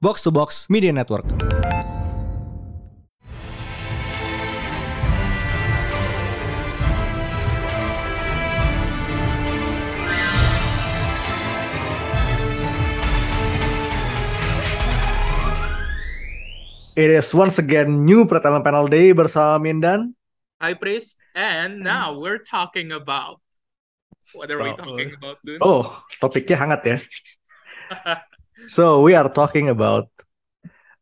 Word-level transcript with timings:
Box 0.00 0.22
to 0.22 0.30
Box 0.30 0.70
Media 0.70 0.92
Network. 0.92 1.26
It 16.98 17.14
is 17.14 17.30
once 17.30 17.58
again 17.62 18.02
new 18.02 18.26
Pertama 18.26 18.58
Panel 18.58 18.90
Day 18.90 19.14
bersama 19.14 19.62
Mindan. 19.62 20.18
Hi, 20.58 20.74
Pris. 20.74 21.14
And 21.34 21.78
now 21.82 22.18
we're 22.18 22.42
talking 22.42 22.90
about. 22.90 23.38
What 24.34 24.50
are 24.50 24.58
we 24.58 24.74
talking 24.74 25.14
about, 25.14 25.38
dude? 25.46 25.62
Oh, 25.62 25.94
topiknya 26.18 26.58
hangat 26.58 26.82
ya. 26.86 26.98
So 28.66 29.06
we 29.06 29.14
are 29.14 29.30
talking 29.30 29.70
about 29.70 30.10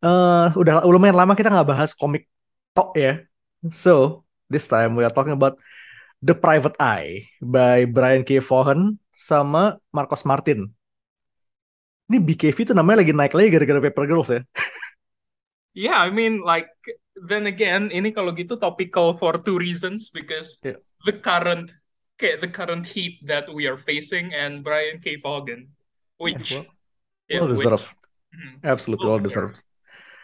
eh 0.04 0.48
udah 0.52 0.84
lumayan 0.84 1.16
lama 1.16 1.32
kita 1.32 1.48
nggak 1.48 1.72
bahas 1.72 1.96
komik 1.96 2.28
tok 2.76 2.92
ya. 2.92 3.24
So 3.72 4.26
this 4.52 4.68
time 4.68 4.92
we 4.92 5.08
are 5.08 5.14
talking 5.14 5.32
about 5.32 5.56
The 6.20 6.36
Private 6.36 6.76
Eye 6.76 7.32
by 7.40 7.88
Brian 7.88 8.28
K. 8.28 8.44
Vaughan 8.44 9.00
sama 9.16 9.80
Marcos 9.88 10.28
Martin. 10.28 10.68
Ini 12.06 12.22
BKV 12.22 12.70
tuh 12.70 12.76
namanya 12.76 13.02
lagi 13.02 13.16
naik 13.16 13.34
lagi 13.34 13.48
gara-gara 13.50 13.80
Paper 13.82 14.04
Girls 14.04 14.30
ya. 14.30 14.44
Yeah, 15.76 16.00
I 16.00 16.08
mean, 16.08 16.40
like, 16.40 16.72
then 17.28 17.44
again, 17.44 17.92
ini 17.92 18.08
kalau 18.08 18.32
gitu 18.32 18.56
topical 18.56 19.12
for 19.20 19.36
two 19.36 19.60
reasons 19.60 20.08
because 20.08 20.56
Yeah. 20.64 20.80
the 21.04 21.12
current, 21.20 21.68
the 22.16 22.48
current 22.48 22.88
heat 22.88 23.20
that 23.28 23.44
we 23.52 23.68
are 23.68 23.76
facing 23.76 24.32
and 24.32 24.64
Brian 24.64 25.04
K. 25.04 25.20
Vaughan, 25.20 25.68
which, 26.16 26.56
well, 26.56 26.64
yeah, 27.26 27.40
well 27.40 27.50
which- 27.50 27.62
deserved. 27.62 27.88
Mhm. 28.30 28.52
Absolutely 28.62 29.06
Well 29.06 29.20
deserved. 29.20 29.58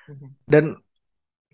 Mhm. 0.07 0.29
Dan 0.45 0.65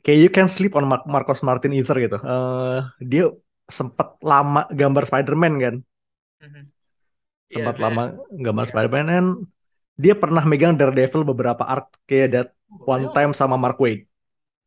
kayak 0.01 0.19
you 0.19 0.31
can 0.31 0.47
sleep 0.47 0.73
on 0.73 0.85
Mar- 0.85 1.05
Marcos 1.05 1.41
Martin 1.41 1.73
either 1.73 1.97
gitu. 1.97 2.19
Eh 2.19 2.81
dia 3.01 3.29
sempat 3.65 4.17
lama 4.21 4.65
gambar 4.71 5.05
Spider-Man 5.05 5.55
kan. 5.59 5.75
Mhm. 6.39 6.63
sempat 7.49 7.77
Yeah, 7.77 7.85
lama 7.85 8.03
gambar 8.31 8.65
Yeah. 8.65 8.71
Spider-Man 8.71 9.07
and 9.09 9.29
dia 9.95 10.13
pernah 10.13 10.45
megang 10.45 10.77
Daredevil 10.77 11.25
beberapa 11.25 11.65
art 11.65 11.89
kayak 12.05 12.29
that 12.31 12.49
man. 12.69 12.85
one 12.87 13.05
time 13.11 13.33
sama 13.33 13.57
Mark 13.57 13.77
Waid 13.77 14.05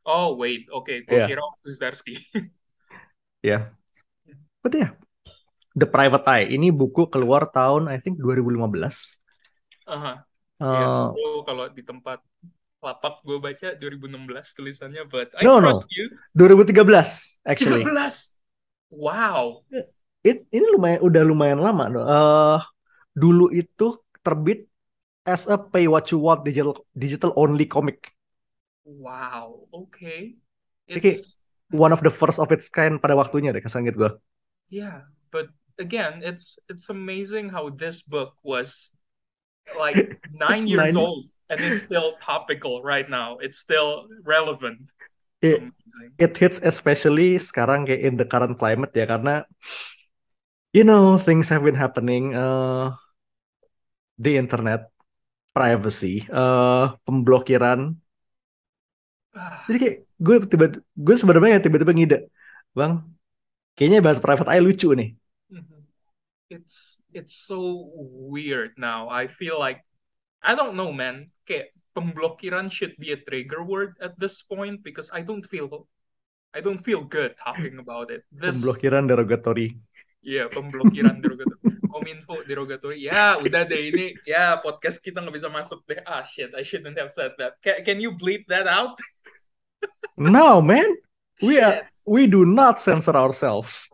Oh, 0.02 0.34
wait, 0.34 0.66
okay, 0.68 1.06
gue 1.06 1.14
Yeah. 1.14 1.30
kira 1.30 1.46
Zdarsky. 1.64 2.18
ya 3.42 3.70
but 4.60 4.74
yeah 4.74 4.98
The 5.72 5.86
Private 5.86 6.26
Eye 6.26 6.50
ini 6.50 6.70
buku 6.70 7.06
keluar 7.06 7.46
tahun 7.48 7.86
I 7.86 7.98
think 7.98 8.18
2015 8.18 9.22
Aha. 9.86 10.26
Eh, 10.62 10.68
Ya, 10.78 10.86
itu 10.94 11.22
kalau 11.48 11.66
di 11.78 11.82
tempat 11.84 12.20
lapak 12.86 13.14
gue 13.28 13.38
baca 13.38 13.68
2016 13.80 14.54
tulisannya, 14.58 15.04
but 15.10 15.30
I 15.38 15.46
No, 15.46 15.60
no. 15.60 15.72
trust 15.72 15.86
you. 15.94 16.06
2013 16.38 17.40
actually 17.46 17.84
13. 17.84 18.30
Wow. 18.90 19.64
It, 20.22 20.46
ini 20.54 20.66
lumayan 20.70 21.02
udah 21.02 21.24
lumayan 21.26 21.60
lama 21.66 21.84
no. 21.90 22.00
Eh, 22.06 22.60
dulu 23.18 23.50
itu 23.54 23.98
terbit 24.26 24.70
as 25.26 25.46
a 25.50 25.58
pay 25.58 25.86
what 25.90 26.10
you 26.14 26.20
want 26.22 26.42
digital 26.48 26.74
digital 26.98 27.32
only 27.38 27.66
comic 27.70 28.14
Wow. 28.86 29.68
Okay. 29.74 30.36
Oke. 30.90 31.08
It's 31.08 31.38
one 31.72 31.94
of 31.94 32.02
the 32.04 32.12
first 32.12 32.40
of 32.40 32.52
its 32.52 32.68
kind 32.70 33.00
pada 33.00 33.16
waktunya 33.16 33.56
deh 33.56 33.64
kesan 33.64 33.88
gitu 33.88 33.98
gue 34.08 34.12
yeah, 34.70 35.02
but 35.32 35.50
again, 35.80 36.22
it's 36.24 36.58
it's 36.70 36.90
amazing 36.90 37.50
how 37.50 37.70
this 37.70 38.02
book 38.02 38.34
was 38.44 38.92
like 39.78 39.98
nine 40.34 40.64
It's 40.64 40.72
years 40.72 40.94
nine- 40.94 41.00
old 41.00 41.26
and 41.52 41.60
is 41.60 41.84
still 41.84 42.16
topical 42.24 42.80
right 42.82 43.08
now. 43.10 43.38
It's 43.44 43.60
still 43.60 44.08
relevant. 44.24 44.88
It- 45.42 45.60
Amazing. 45.62 46.10
it 46.22 46.34
hits 46.38 46.62
especially 46.62 47.42
sekarang 47.42 47.90
kayak 47.90 48.02
in 48.06 48.14
the 48.14 48.28
current 48.30 48.62
climate 48.62 48.94
ya 48.94 49.10
karena 49.10 49.42
you 50.70 50.86
know 50.86 51.18
things 51.18 51.50
have 51.50 51.66
been 51.66 51.76
happening 51.78 52.34
uh, 52.38 52.94
di 54.16 54.38
internet 54.38 54.86
privacy 55.52 56.24
uh, 56.32 56.94
pemblokiran 57.06 57.98
Ah, 59.32 59.64
jadi 59.64 59.78
kayak 59.80 59.96
gue 60.20 60.36
tiba 60.44 60.66
gue 60.76 61.16
sebenarnya 61.16 61.64
tiba-tiba 61.64 61.96
ngide 61.96 62.18
bang 62.76 63.00
kayaknya 63.80 64.04
bahas 64.04 64.20
private 64.20 64.52
eye 64.52 64.60
lucu 64.60 64.92
nih 64.92 65.16
mhm. 65.48 65.80
It's 66.52 66.91
it's 67.14 67.36
so 67.36 67.92
weird 67.96 68.76
now. 68.78 69.10
I 69.10 69.28
feel 69.28 69.60
like 69.60 69.84
I 70.42 70.56
don't 70.56 70.76
know, 70.76 70.92
man. 70.92 71.30
Kayak 71.48 71.76
pemblokiran 71.94 72.72
should 72.72 72.96
be 72.98 73.12
a 73.12 73.20
trigger 73.20 73.64
word 73.64 74.00
at 74.00 74.18
this 74.18 74.42
point 74.42 74.82
because 74.82 75.12
I 75.14 75.22
don't 75.22 75.44
feel 75.44 75.88
I 76.52 76.60
don't 76.60 76.80
feel 76.80 77.04
good 77.04 77.36
talking 77.40 77.80
about 77.80 78.12
it. 78.12 78.24
This 78.32 78.60
pemblokiran 78.60 79.08
derogatory 79.08 79.76
Iya, 80.22 80.54
pemblokiran 80.54 81.18
derogatori. 81.18 81.82
Kominfo 81.90 82.46
derogatori. 82.46 83.10
Ya, 83.10 83.42
udah 83.42 83.66
deh 83.66 83.90
ini. 83.90 84.14
Ya, 84.22 84.54
podcast 84.62 85.02
kita 85.02 85.18
nggak 85.18 85.34
bisa 85.34 85.50
masuk 85.50 85.82
deh. 85.90 85.98
Ah, 86.06 86.22
shit. 86.22 86.54
I 86.54 86.62
shouldn't 86.62 86.94
have 86.94 87.10
said 87.10 87.34
that. 87.42 87.58
Can, 87.66 87.82
can 87.82 87.98
you 87.98 88.14
bleep 88.14 88.46
that 88.46 88.70
out? 88.70 89.02
no 90.18 90.62
man 90.62 90.86
we 91.42 91.60
are 91.60 91.90
we 92.06 92.28
do 92.28 92.46
not 92.46 92.82
censor 92.82 93.16
ourselves 93.18 93.90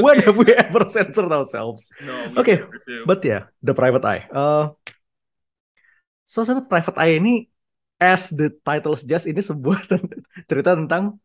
when 0.00 0.20
Okay. 0.20 0.26
have 0.26 0.36
we 0.36 0.50
ever 0.52 0.84
censored 0.84 1.32
ourselves 1.32 1.88
No, 2.00 2.36
Okay. 2.36 2.64
But 3.08 3.24
yeah, 3.24 3.48
the 3.60 3.72
private 3.72 4.04
eye. 4.04 4.28
Uh, 4.28 4.76
so 6.24 6.42
sebenarnya 6.42 6.68
private 6.68 6.96
eye 6.98 7.14
ini, 7.20 7.34
as 7.96 8.32
the 8.32 8.50
title 8.64 8.96
suggests, 8.96 9.28
ini 9.28 9.40
sebuah 9.40 9.78
cerita 10.50 10.74
tentang 10.74 11.16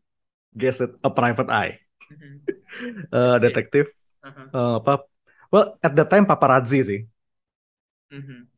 guess 0.52 0.80
it, 0.80 0.92
a 1.00 1.10
private 1.12 1.50
eye, 1.50 1.76
Mhm. 2.08 2.44
uh, 3.12 3.36
Okay. 3.36 3.42
detektif 3.48 3.86
Aha. 4.24 4.42
uh, 4.52 4.74
apa? 4.80 5.04
Well, 5.48 5.76
at 5.80 5.92
that 5.96 6.08
time 6.08 6.24
paparazzi 6.28 6.80
sih. 6.84 7.00
Mhm. 8.12 8.48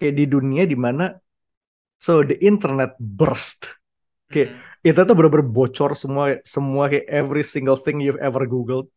Kayak 0.00 0.14
di 0.16 0.24
dunia 0.24 0.64
di 0.64 0.76
mana, 0.76 1.12
so 2.00 2.24
the 2.24 2.36
internet 2.40 2.96
burst. 2.96 3.68
Oke. 4.28 4.48
Mhm. 4.48 4.80
Itu 4.80 5.00
tuh 5.04 5.12
bener-bener 5.12 5.44
bocor 5.44 5.92
semua, 5.92 6.40
semua 6.40 6.88
kayak 6.88 7.04
every 7.08 7.44
single 7.44 7.76
thing 7.76 8.00
you've 8.00 8.20
ever 8.20 8.48
googled, 8.48 8.88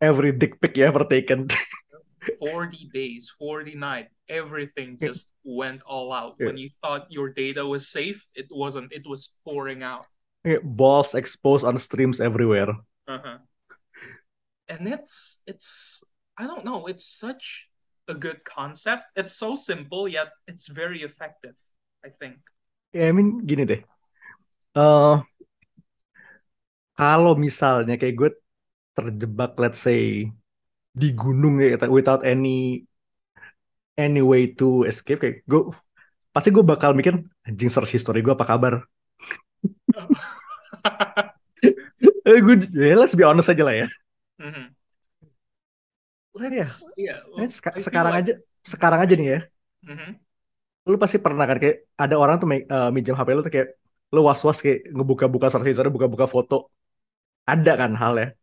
every 0.00 0.32
dick 0.32 0.60
pic 0.60 0.76
you 0.76 0.84
ever 0.84 1.04
taken. 1.04 1.48
40 2.38 2.90
days, 2.92 3.32
40 3.38 3.74
nights, 3.74 4.12
everything 4.28 4.98
just 5.00 5.32
went 5.44 5.82
all 5.86 6.12
out. 6.12 6.36
Yeah. 6.38 6.46
When 6.46 6.56
you 6.58 6.68
thought 6.82 7.10
your 7.10 7.30
data 7.30 7.64
was 7.64 7.88
safe, 7.88 8.20
it 8.34 8.46
wasn't. 8.50 8.92
It 8.92 9.06
was 9.06 9.32
pouring 9.44 9.82
out. 9.82 10.06
Kayak 10.44 10.62
balls 10.64 11.14
exposed 11.14 11.64
on 11.64 11.76
streams 11.80 12.20
everywhere. 12.20 12.70
Uh-huh. 13.08 13.38
And 14.68 14.84
it's 14.86 15.40
it's 15.48 16.04
I 16.36 16.46
don't 16.46 16.64
know, 16.64 16.86
it's 16.86 17.08
such 17.08 17.66
a 18.06 18.14
good 18.14 18.44
concept. 18.44 19.08
It's 19.16 19.32
so 19.32 19.56
simple 19.56 20.06
yet 20.06 20.28
it's 20.46 20.68
very 20.68 21.02
effective, 21.02 21.56
I 22.04 22.12
think. 22.12 22.36
Yeah, 22.92 23.08
I 23.08 23.12
mean 23.16 23.40
gini 23.48 23.64
deh. 23.64 23.82
eh 24.78 25.16
kalau 26.98 27.32
misalnya 27.38 27.94
kayak 27.94 28.14
gue 28.18 28.30
terjebak, 28.98 29.54
let's 29.62 29.78
say 29.86 30.26
di 30.90 31.08
gunung 31.14 31.62
ya, 31.62 31.78
without 31.86 32.26
any 32.26 32.82
any 33.94 34.22
way 34.22 34.50
to 34.58 34.82
escape, 34.90 35.22
kayak 35.22 35.46
gue 35.46 35.70
pasti 36.34 36.50
gue 36.50 36.62
bakal 36.66 36.94
mikir 36.98 37.18
anjing 37.46 37.70
search 37.70 37.94
history 37.94 38.22
gue 38.22 38.34
apa 38.34 38.46
kabar. 38.46 38.74
Eh, 42.28 42.44
gue 42.44 42.60
ya 42.76 42.92
let's 42.92 43.16
be 43.16 43.24
honest 43.24 43.48
aja 43.48 43.64
lah 43.64 43.74
ya. 43.74 43.86
Mhm. 44.36 44.64
Let's 46.36 46.84
yeah. 46.94 47.24
Ini 47.34 47.48
seka- 47.48 47.80
sekarang 47.80 48.12
like- 48.14 48.22
aja, 48.28 48.32
sekarang 48.62 49.00
aja 49.00 49.14
nih 49.16 49.28
ya. 49.34 49.40
Mhm. 49.88 50.10
Lu 50.92 50.96
pasti 51.00 51.16
pernah 51.18 51.48
kan 51.48 51.56
kayak 51.56 51.88
ada 51.96 52.14
orang 52.20 52.36
tuh 52.36 52.46
eh, 52.52 52.90
minjem 52.92 53.16
HP 53.16 53.28
lu 53.32 53.40
tuh 53.40 53.52
kayak 53.52 53.68
lu 54.12 54.20
was-was 54.24 54.60
kayak 54.60 54.92
ngebuka-buka 54.92 55.48
search 55.48 55.72
history, 55.72 55.88
buka-buka 55.88 56.28
foto. 56.28 56.68
Ada 57.48 57.72
kan 57.80 57.96
halnya. 57.96 58.36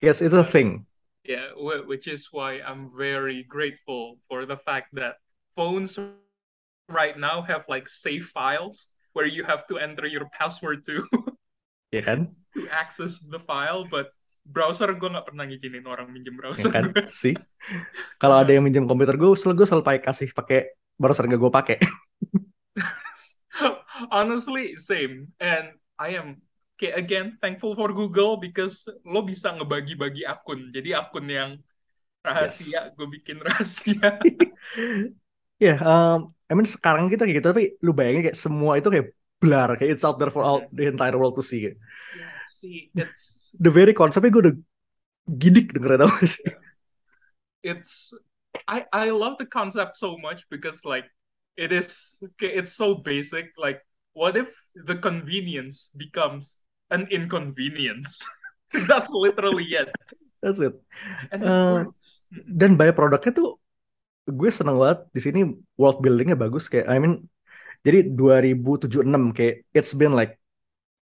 Yes, 0.00 0.20
it's 0.20 0.34
a 0.34 0.44
thing. 0.44 0.86
Yeah, 1.24 1.50
wh- 1.58 1.86
which 1.88 2.06
is 2.06 2.28
why 2.30 2.60
I'm 2.62 2.90
very 2.96 3.42
grateful 3.42 4.18
for 4.28 4.46
the 4.46 4.56
fact 4.56 4.94
that 4.94 5.16
phones 5.56 5.98
right 6.88 7.18
now 7.18 7.42
have 7.42 7.64
like 7.68 7.88
save 7.88 8.26
files 8.30 8.90
where 9.12 9.26
you 9.26 9.42
have 9.42 9.66
to 9.68 9.78
enter 9.78 10.06
your 10.06 10.28
password 10.30 10.84
to 10.86 11.02
Ya 11.94 12.02
kan? 12.04 12.34
to 12.54 12.68
access 12.68 13.18
the 13.32 13.40
file, 13.40 13.84
but 13.84 14.12
browser 14.46 14.88
gue 14.94 15.08
nggak 15.08 15.26
pernah 15.26 15.44
ngizinin 15.48 15.84
orang 15.88 16.08
minjem 16.12 16.36
Ya 16.36 16.40
browser 16.40 16.70
kan? 16.70 16.84
gue. 16.92 17.08
sih. 17.22 17.34
Kalau 18.22 18.40
ada 18.40 18.52
yang 18.54 18.62
minjem 18.64 18.86
komputer 18.86 19.16
gue, 19.18 19.28
selalu 19.34 19.64
gue 19.64 19.66
selalu 19.66 19.84
kasih 20.04 20.30
pakai 20.32 20.72
browser 20.96 21.26
gak 21.26 21.40
gue 21.40 21.52
pakai. 21.52 21.76
Honestly, 24.12 24.76
same. 24.78 25.32
And 25.40 25.72
I 25.98 26.16
am 26.20 26.44
kayak 26.78 26.96
again 27.02 27.26
thankful 27.42 27.72
for 27.78 27.90
Google 27.92 28.36
because 28.40 28.88
lo 29.06 29.20
bisa 29.24 29.52
ngebagi-bagi 29.56 30.22
akun. 30.28 30.70
Jadi 30.76 30.90
akun 30.96 31.26
yang 31.28 31.50
rahasia 32.26 32.92
gue 32.96 33.06
bikin 33.16 33.38
rahasia. 33.46 34.10
Ya, 35.56 35.80
um, 35.80 36.36
I 36.48 36.52
mean 36.52 36.68
sekarang 36.68 37.08
kita 37.08 37.24
kayak 37.24 37.36
gitu, 37.40 37.48
tapi 37.48 37.62
lu 37.80 37.96
bayangin 37.96 38.22
kayak 38.28 38.38
semua 38.38 38.76
itu 38.76 38.88
kayak 38.92 39.06
blur, 39.40 39.68
kayak 39.80 39.90
it's 39.96 40.04
out 40.04 40.20
there 40.20 40.28
for 40.28 40.44
all 40.44 40.68
Mhm. 40.68 40.76
the 40.76 40.84
entire 40.92 41.16
world 41.16 41.32
to 41.40 41.44
see. 41.44 41.72
Yeah, 42.12 42.30
see, 42.46 42.92
it's 42.96 43.54
The 43.56 43.70
very 43.72 43.92
konsepnya 43.96 44.30
gue 44.32 44.42
udah 44.48 44.54
gidik 45.42 45.72
dengerin 45.74 46.00
tau 46.04 46.10
gak 46.12 46.28
sih? 46.28 46.44
yeah, 46.44 46.58
it's 47.62 48.12
I 48.68 48.84
I 48.92 49.10
love 49.10 49.38
the 49.38 49.46
concept 49.46 49.96
so 49.96 50.16
much 50.18 50.48
because 50.50 50.84
like 50.84 51.04
it 51.56 51.72
is 51.72 52.18
okay, 52.22 52.52
it's 52.54 52.72
so 52.72 52.94
basic. 52.94 53.52
Like, 53.56 53.80
what 54.12 54.36
if 54.36 54.52
the 54.74 54.96
convenience 54.96 55.90
becomes 55.96 56.58
an 56.88 57.06
inconvenience? 57.10 58.22
That's 58.90 59.08
literally 59.10 59.66
it, 59.72 59.88
That's 60.42 60.58
it. 60.60 60.74
and 61.32 61.40
it 61.40 61.48
Uh, 61.48 61.86
works. 61.88 62.20
Mhm. 62.30 62.42
dan 62.58 62.70
by 62.74 62.90
produknya 62.90 63.32
tuh 63.32 63.56
gue 64.26 64.50
seneng 64.50 64.76
banget 64.76 65.06
di 65.14 65.20
sini 65.22 65.40
world 65.78 66.02
buildingnya 66.02 66.34
bagus 66.34 66.66
kayak 66.66 66.90
I 66.90 66.98
mean 66.98 67.30
jadi 67.86 68.10
2076 68.10 69.30
kayak 69.30 69.62
it's 69.70 69.94
been 69.94 70.10
like 70.10 70.34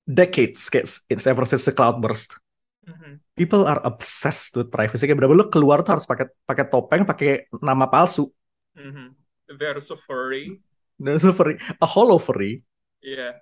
decades 0.10 0.66
kayak 0.68 0.90
it's 1.08 1.30
ever 1.30 1.46
since 1.46 1.64
the 1.64 1.72
cloud 1.72 2.02
burst 2.02 2.34
Mhm. 2.82 3.22
people 3.38 3.70
are 3.70 3.78
obsessed 3.86 4.58
with 4.58 4.74
privacy 4.74 5.06
kayak 5.06 5.22
bener-bener 5.22 5.46
lu 5.46 5.54
keluar 5.54 5.86
tuh 5.86 5.94
harus 5.94 6.10
pakai 6.10 6.26
pakai 6.44 6.66
topeng 6.66 7.06
pakai 7.06 7.46
nama 7.62 7.86
palsu 7.86 8.34
Mhm. 8.74 9.14
There's 9.62 9.94
a 9.94 10.00
furry. 10.00 10.58
there's 10.98 11.22
a 11.22 11.32
furry 11.32 11.62
a 11.78 11.86
hollow 11.86 12.18
furry 12.18 12.66
Yeah. 13.06 13.38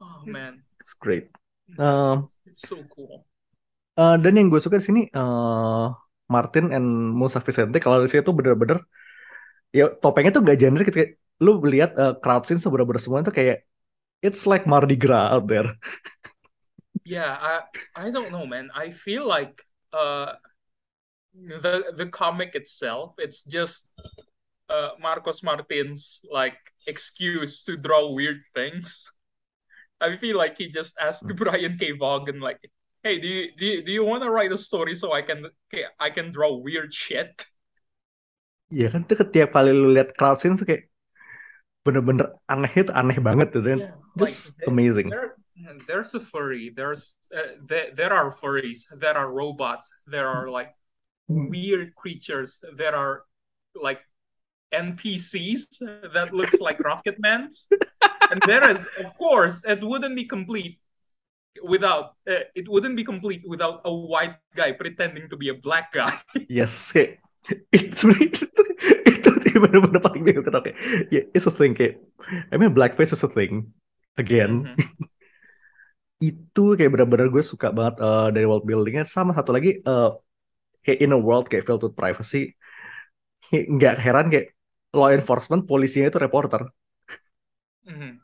Oh 0.00 0.22
man, 0.26 0.62
it's 0.80 0.94
great. 0.94 1.30
Um, 1.78 2.28
it's 2.46 2.62
so 2.62 2.82
cool. 2.94 3.26
Uh, 3.98 4.14
dan 4.14 4.38
yang 4.38 4.46
gue 4.46 4.62
suka 4.62 4.78
di 4.78 4.86
sini 4.86 5.02
uh, 5.10 5.90
Martin 6.30 6.70
and 6.70 6.86
Musa 7.10 7.42
Vicente 7.42 7.82
kalau 7.82 7.98
di 7.98 8.06
sini 8.06 8.22
tuh 8.22 8.30
bener-bener 8.30 8.78
ya 9.74 9.90
topengnya 9.90 10.30
tuh 10.30 10.42
gak 10.46 10.58
generic 10.62 10.86
gitu. 10.88 10.96
kayak 11.02 11.12
lu 11.42 11.58
lihat 11.66 11.98
uh, 11.98 12.14
crowd 12.22 12.46
scene 12.46 12.62
tuh 12.62 12.70
bener-bener 12.70 13.02
semua 13.02 13.26
tuh 13.26 13.34
kayak 13.34 13.66
it's 14.22 14.46
like 14.46 14.70
Mardi 14.70 14.94
Gras 14.94 15.34
out 15.34 15.50
there 15.50 15.66
Yeah, 17.04 17.38
I 17.40 17.64
I 17.96 18.10
don't 18.10 18.30
know, 18.32 18.44
man. 18.44 18.68
I 18.74 18.90
feel 18.92 19.24
like 19.26 19.64
uh 19.96 20.36
the 21.32 21.96
the 21.96 22.06
comic 22.12 22.54
itself, 22.54 23.14
it's 23.16 23.42
just 23.44 23.88
uh 24.68 24.90
Marcos 25.00 25.42
Martin's 25.42 26.20
like 26.28 26.58
excuse 26.86 27.64
to 27.64 27.76
draw 27.80 28.12
weird 28.12 28.44
things. 28.52 29.08
I 30.00 30.16
feel 30.16 30.36
like 30.36 30.58
he 30.58 30.70
just 30.70 30.96
asked 31.00 31.26
Brian 31.26 31.78
K. 31.78 31.92
Vaughan 31.92 32.40
like, 32.40 32.60
"Hey, 33.02 33.18
do 33.18 33.28
you 33.28 33.52
do 33.56 33.64
you, 33.66 33.78
do 33.82 33.92
you 33.92 34.04
want 34.04 34.22
to 34.22 34.30
write 34.30 34.52
a 34.52 34.58
story 34.58 34.94
so 34.94 35.12
I 35.12 35.22
can 35.22 35.46
I 35.98 36.10
can 36.10 36.30
draw 36.32 36.54
weird 36.56 36.94
shit?" 36.94 37.46
Iya 38.68 38.92
kan 38.92 39.02
tuh 39.08 39.16
setiap 39.16 39.48
kali 39.56 39.72
lu 39.72 39.96
lihat 39.96 40.12
crowd 40.12 40.36
scene 40.38 40.52
tuh 40.60 40.68
kayak 40.68 40.92
bener-bener 41.88 42.36
aneh 42.52 42.68
itu 42.68 42.92
aneh 42.92 43.16
banget 43.16 43.48
tuh 43.48 43.64
dan 43.64 43.80
Yeah, 43.80 43.96
like 44.20 44.28
just 44.28 44.52
there, 44.60 44.68
amazing. 44.68 45.08
there 45.08 45.28
there's 45.88 46.12
a 46.14 46.20
furry. 46.20 46.70
There's 46.70 47.16
uh, 47.34 47.58
there, 47.66 47.90
there 47.94 48.12
are 48.12 48.30
furries. 48.30 48.84
There 48.92 49.16
are 49.16 49.32
robots. 49.32 49.90
There 50.06 50.28
are 50.28 50.48
like 50.52 50.74
weird 51.28 51.94
creatures. 51.96 52.60
There 52.76 52.94
are 52.94 53.24
like 53.74 54.00
NPCs 54.72 55.80
that 55.80 56.34
looks 56.34 56.60
like 56.60 56.78
Rocket 56.84 57.16
Mans. 57.18 57.66
And 58.30 58.40
there 58.46 58.64
is, 58.68 58.86
of 59.00 59.12
course, 59.16 59.62
it 59.64 59.80
wouldn't 59.82 60.16
be 60.16 60.24
complete 60.24 60.78
without 61.64 62.14
uh, 62.28 62.46
it 62.54 62.68
wouldn't 62.70 62.94
be 62.94 63.02
complete 63.02 63.42
without 63.46 63.82
a 63.84 63.92
white 63.92 64.38
guy 64.54 64.70
pretending 64.72 65.28
to 65.28 65.36
be 65.36 65.48
a 65.50 65.56
black 65.56 65.90
guy. 65.90 66.14
Yes, 66.48 66.74
kayak 66.94 67.22
itu 67.72 68.12
itu, 68.12 68.44
paling 69.98 70.22
bingung 70.22 70.44
kenapa 70.44 70.70
kayak 70.70 70.78
ya 71.08 71.22
it's 71.32 71.48
a 71.48 71.52
thing 71.52 71.72
kayak 71.72 71.98
I 72.52 72.60
mean 72.60 72.76
blackface 72.76 73.14
is 73.16 73.24
a 73.24 73.30
thing. 73.30 73.72
Again. 74.18 74.74
Mhm. 74.74 74.78
itu 76.18 76.74
kayak 76.74 76.90
bener-bener 76.90 77.30
gue 77.30 77.46
suka 77.46 77.70
banget 77.70 78.02
uh, 78.02 78.28
dari 78.34 78.42
world 78.42 78.66
buildingnya. 78.66 79.06
Sama 79.06 79.30
satu 79.30 79.54
lagi 79.54 79.78
uh, 79.86 80.18
kayak 80.82 80.98
in 80.98 81.14
a 81.14 81.20
world 81.20 81.46
kayak 81.46 81.62
filled 81.62 81.86
with 81.86 81.94
privacy 81.94 82.58
nggak 83.52 83.96
heran 84.02 84.28
kayak 84.28 84.52
law 84.92 85.08
enforcement 85.12 85.64
polisinya 85.64 86.10
itu 86.10 86.20
reporter 86.20 86.68
Mhm. 87.88 88.20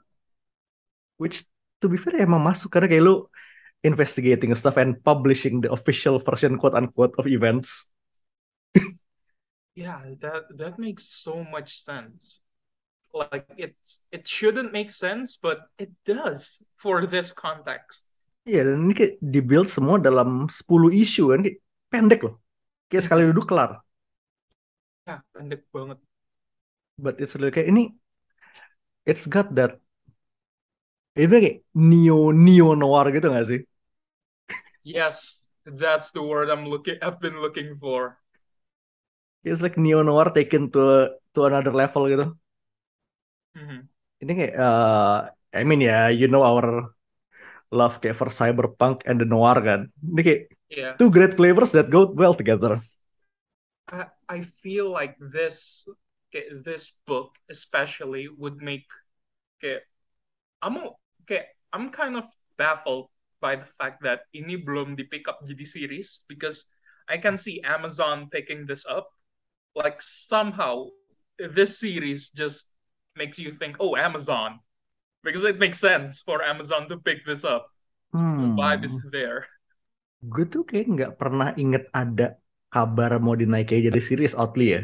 which 1.16 1.44
to 1.81 1.87
be 1.90 1.99
fair 1.99 2.16
emang 2.22 2.43
masuk 2.43 2.70
karena 2.72 2.87
kayak 2.90 3.05
lu 3.06 3.14
investigating 3.84 4.52
stuff 4.56 4.76
and 4.81 4.99
publishing 5.05 5.61
the 5.62 5.70
official 5.72 6.16
version 6.20 6.56
quote 6.61 6.76
unquote 6.76 7.14
of 7.20 7.26
events 7.28 7.87
Yeah, 9.75 10.02
that 10.20 10.44
that 10.56 10.78
makes 10.78 11.05
so 11.05 11.43
much 11.44 11.81
sense. 11.82 12.40
Like 13.14 13.46
it's 13.58 14.00
it 14.12 14.26
shouldn't 14.28 14.72
make 14.72 14.90
sense, 14.90 15.37
but 15.37 15.70
it 15.78 15.90
does 16.05 16.60
for 16.78 17.06
this 17.06 17.32
context. 17.32 18.05
Iya 18.49 18.60
dan 18.69 18.76
ini 18.84 18.93
kayak 18.93 19.14
dibuild 19.34 19.69
semua 19.72 19.96
dalam 19.96 20.28
10 20.52 20.93
isu 20.93 21.32
kan 21.32 21.40
kayak 21.44 21.58
pendek 21.93 22.20
loh 22.26 22.34
kayak 22.93 23.05
sekali 23.08 23.22
Mhm. 23.22 23.31
duduk 23.32 23.46
kelar 23.50 23.70
Ya, 25.06 25.22
pendek 25.32 25.64
banget. 25.72 25.99
but 26.99 27.19
it's 27.20 27.34
really 27.38 27.50
kayak 27.55 27.69
ini 27.70 27.94
it's 29.06 29.27
got 29.27 29.55
that 29.55 29.81
itu 31.23 31.35
kayak 31.43 31.56
neo 31.91 32.17
neo 32.45 32.69
noir 32.81 33.06
gitu 33.15 33.27
gak 33.37 33.47
sih 33.51 33.61
Yes, 34.83 35.49
that's 35.65 36.11
the 36.12 36.23
word 36.23 36.51
I'm 36.51 36.67
looking 36.67 36.99
I've 37.03 37.21
been 37.21 37.41
looking 37.41 37.77
for. 37.79 38.19
it's 39.45 39.61
like 39.65 39.77
neo 39.85 40.03
noir 40.09 40.27
taken 40.39 40.62
to 40.75 40.83
to 41.35 41.41
another 41.51 41.73
level 41.83 42.03
gitu 42.12 42.25
Mhm. 43.55 43.89
ini 44.23 44.33
kayak 44.39 44.55
uh, 44.65 45.15
I 45.59 45.62
mean 45.69 45.81
ya 45.89 45.95
you 46.19 46.27
know 46.33 46.43
our 46.51 46.67
love 47.79 47.95
kayak 48.03 48.17
for 48.21 48.29
cyberpunk 48.39 48.97
and 49.09 49.17
the 49.21 49.27
noir 49.35 49.56
kan 49.69 49.81
ini 50.11 50.21
kayak 50.27 50.41
Yeah. 50.69 50.97
two 50.99 51.09
great 51.15 51.33
flavors 51.39 51.71
that 51.77 51.87
go 51.95 52.01
well 52.21 52.35
together 52.41 52.73
I 53.89 54.06
I 54.29 54.43
feel 54.43 54.91
like 54.91 55.17
this 55.19 55.89
this 56.64 56.92
book 57.06 57.36
especially 57.50 58.28
would 58.28 58.58
make 58.62 58.86
okay, 59.58 59.81
I'm 60.62 60.78
okay, 61.25 61.46
I'm 61.72 61.90
kind 61.90 62.16
of 62.16 62.26
baffled 62.56 63.08
by 63.40 63.56
the 63.56 63.66
fact 63.66 64.02
that 64.02 64.26
ini 64.34 64.58
belum 64.64 64.96
di 64.96 65.04
pick 65.04 65.28
up 65.28 65.40
jadi 65.44 65.66
series 65.66 66.25
because 66.28 66.66
I 67.08 67.19
can 67.20 67.36
see 67.38 67.60
Amazon 67.62 68.31
picking 68.32 68.66
this 68.66 68.86
up. 68.88 69.10
Like 69.76 70.00
somehow 70.02 70.90
this 71.38 71.78
series 71.78 72.31
just 72.31 72.70
makes 73.16 73.38
you 73.38 73.52
think, 73.52 73.78
oh, 73.81 73.96
Amazon. 73.96 74.60
Because 75.24 75.44
it 75.44 75.58
makes 75.58 75.79
sense 75.81 76.20
for 76.22 76.43
Amazon 76.44 76.88
to 76.91 76.98
pick 76.98 77.26
this 77.26 77.44
up. 77.44 77.69
The 78.38 78.48
vibe 78.55 78.84
is 78.84 78.96
hmm 78.96 79.05
there. 79.12 79.46
gue 80.32 80.44
tuh 80.53 80.62
kayak 80.69 80.86
nggak 80.94 81.12
pernah 81.20 81.48
inget 81.62 81.82
ada 82.00 82.24
kabar 82.72 83.10
mau 83.24 83.34
dinaikin 83.41 83.84
jadi 83.88 84.00
series 84.08 84.34
Outly 84.41 84.64
ya 84.74 84.81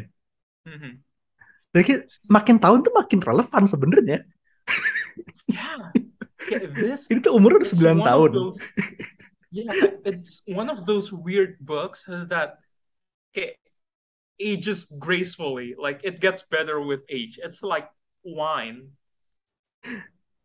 Mhm. 0.65 1.03
Dan 1.03 1.03
kayak 1.71 2.03
makin 2.27 2.59
tahun 2.59 2.83
tuh 2.83 2.91
makin 2.91 3.19
relevan 3.23 3.63
sebenarnya. 3.63 4.19
Yeah. 5.47 5.91
This 6.75 7.07
Ini 7.07 7.23
tuh 7.23 7.37
umurnya 7.37 7.63
udah 7.63 7.69
it's 7.69 7.79
9 7.79 7.85
one 7.85 7.99
of 8.01 8.07
tahun. 8.07 8.31
those 8.33 8.57
yeah, 9.53 9.71
it's 10.03 10.41
one 10.51 10.67
of 10.67 10.83
those 10.83 11.13
weird 11.13 11.55
books 11.63 12.03
that 12.07 12.59
okay, 13.31 13.55
ages 14.41 14.89
gracefully. 14.99 15.77
Like 15.79 16.03
it 16.03 16.19
gets 16.19 16.43
better 16.43 16.81
with 16.83 17.07
age. 17.07 17.39
It's 17.39 17.63
like 17.63 17.87
wine. 18.27 18.91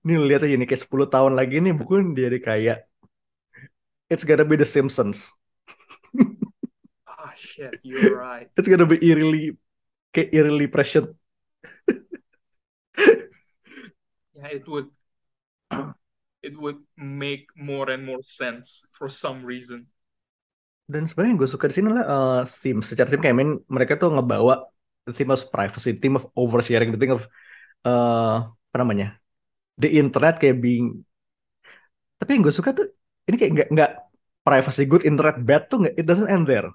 Nih 0.06 0.22
lihat 0.22 0.46
aja 0.46 0.54
nih 0.54 0.68
kayak 0.68 0.86
10 0.86 1.10
tahun 1.10 1.32
lagi 1.34 1.58
nih 1.58 1.74
buku 1.74 2.14
jadi 2.14 2.38
kayak 2.38 2.78
It's 4.06 4.22
gonna 4.22 4.46
be 4.46 4.54
The 4.54 4.68
Simpsons. 4.68 5.34
Ah 7.10 7.34
shit, 7.34 7.74
you're 7.82 8.14
right. 8.14 8.46
It's 8.54 8.70
gonna 8.70 8.86
be 8.86 9.02
eerily 9.02 9.58
kayak 10.16 10.32
eerily 10.32 10.66
prescient. 10.72 11.12
Yeah, 14.36 14.48
it 14.52 14.68
would 14.68 14.88
it 16.42 16.54
would 16.56 16.78
make 16.96 17.46
more 17.56 17.90
and 17.90 18.06
more 18.06 18.22
sense 18.22 18.82
for 18.92 19.08
some 19.08 19.44
reason. 19.44 19.86
Dan 20.86 21.10
sebenarnya 21.10 21.30
yang 21.34 21.40
gue 21.42 21.50
suka 21.50 21.66
di 21.66 21.74
sini 21.74 21.88
lah 21.90 22.04
eh, 22.06 22.40
theme 22.62 22.78
secara 22.78 23.10
theme 23.10 23.22
kayak 23.24 23.36
main 23.36 23.52
mereka 23.66 23.98
tuh 23.98 24.14
ngebawa 24.14 24.70
the 25.02 25.12
theme 25.16 25.34
of 25.34 25.42
privacy, 25.50 25.90
theme 25.98 26.14
of 26.14 26.24
oversharing, 26.38 26.94
the 26.94 27.00
theme 27.00 27.16
of 27.18 27.26
eh 27.86 28.36
apa 28.46 28.76
namanya? 28.82 29.18
The 29.80 29.88
internet 30.00 30.38
kayak 30.42 30.58
being 30.64 31.04
tapi 32.16 32.30
yang 32.36 32.42
gue 32.48 32.54
suka 32.54 32.70
tuh 32.72 32.86
ini 33.28 33.36
kayak 33.36 33.52
nggak 33.56 33.68
nggak 33.74 33.90
privacy 34.46 34.82
good 34.88 35.04
internet 35.04 35.36
bad 35.42 35.62
tuh 35.68 35.84
nggak 35.84 35.94
it 36.00 36.06
doesn't 36.08 36.30
end 36.30 36.44
there. 36.48 36.68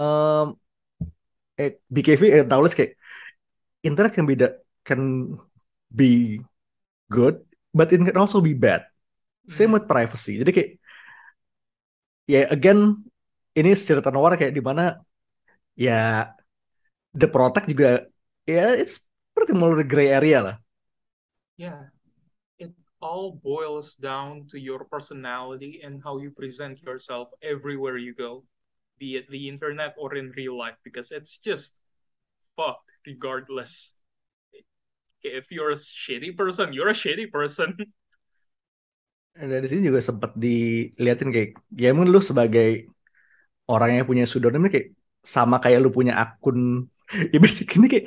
Um, 0.00 0.56
eh, 1.60 1.70
BKV 1.94 2.22
eh, 2.36 2.44
kayak 2.78 2.92
internet 3.88 4.12
can 4.16 4.26
be 4.30 4.34
the, 4.40 4.48
can 4.88 5.00
be 5.92 6.40
good 7.10 7.36
but 7.76 7.92
it 7.92 8.00
can 8.00 8.18
also 8.18 8.40
be 8.40 8.54
bad. 8.54 8.82
Same 9.46 9.72
Mhm. 9.72 9.76
with 9.76 9.86
privacy. 9.90 10.40
Jadi 10.40 10.50
kayak 10.56 10.70
ya 12.30 12.40
again 12.54 12.78
ini 13.58 13.70
cerita 13.74 14.08
noir 14.14 14.38
kayak 14.38 14.54
di 14.54 14.62
mana 14.62 14.82
ya 15.76 16.30
The 17.14 17.26
Protect 17.34 17.66
juga 17.70 18.06
ya 18.46 18.74
it's 18.82 19.02
pretty 19.34 19.54
more 19.54 19.74
the 19.78 19.86
gray 19.86 20.10
area 20.10 20.38
lah. 20.42 20.56
Yeah, 21.56 21.84
it 22.58 22.72
all 23.00 23.32
boils 23.32 23.96
down 23.96 24.46
to 24.50 24.58
your 24.60 24.84
personality 24.84 25.80
and 25.84 26.02
how 26.02 26.18
you 26.18 26.30
present 26.30 26.82
yourself 26.82 27.28
everywhere 27.42 27.98
you 27.98 28.14
go, 28.14 28.44
be 29.00 29.16
it 29.16 29.26
the 29.32 29.48
internet 29.48 29.96
or 29.96 30.12
in 30.14 30.30
real 30.36 30.54
life, 30.54 30.76
because 30.84 31.10
it's 31.10 31.40
just 31.40 31.72
fucked 32.54 32.92
regardless. 33.08 33.96
If 35.24 35.48
you're 35.48 35.72
a 35.72 35.80
shitty 35.80 36.36
person, 36.36 36.76
you're 36.76 36.92
a 36.92 36.96
shitty 36.96 37.32
person. 37.32 37.74
Dan 39.40 39.56
dari 39.56 39.66
sini 39.70 39.88
juga 39.88 40.04
sempat 40.04 40.36
diliatin 40.36 41.32
kayak 41.32 41.56
ya 41.72 41.94
emang 41.94 42.10
lu 42.10 42.20
sebagai 42.20 42.90
orang 43.70 44.02
yang 44.02 44.04
punya 44.04 44.26
pseudonym 44.26 44.66
kayak 44.68 44.92
sama 45.22 45.62
kayak 45.62 45.80
lu 45.80 45.88
punya 45.88 46.18
akun 46.18 46.90
ya 47.32 47.38
basic 47.38 47.70
ini 47.78 47.86
kayak 47.88 48.06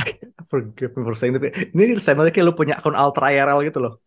forgive 0.50 0.96
me 0.96 1.04
for 1.04 1.14
saying 1.14 1.36
that. 1.36 1.52
Ini 1.70 2.00
sama 2.00 2.26
kayak 2.32 2.46
lu 2.48 2.54
punya 2.56 2.80
akun 2.80 2.96
Ultra 2.96 3.30
IRL 3.30 3.60
gitu 3.68 3.78
loh. 3.84 4.00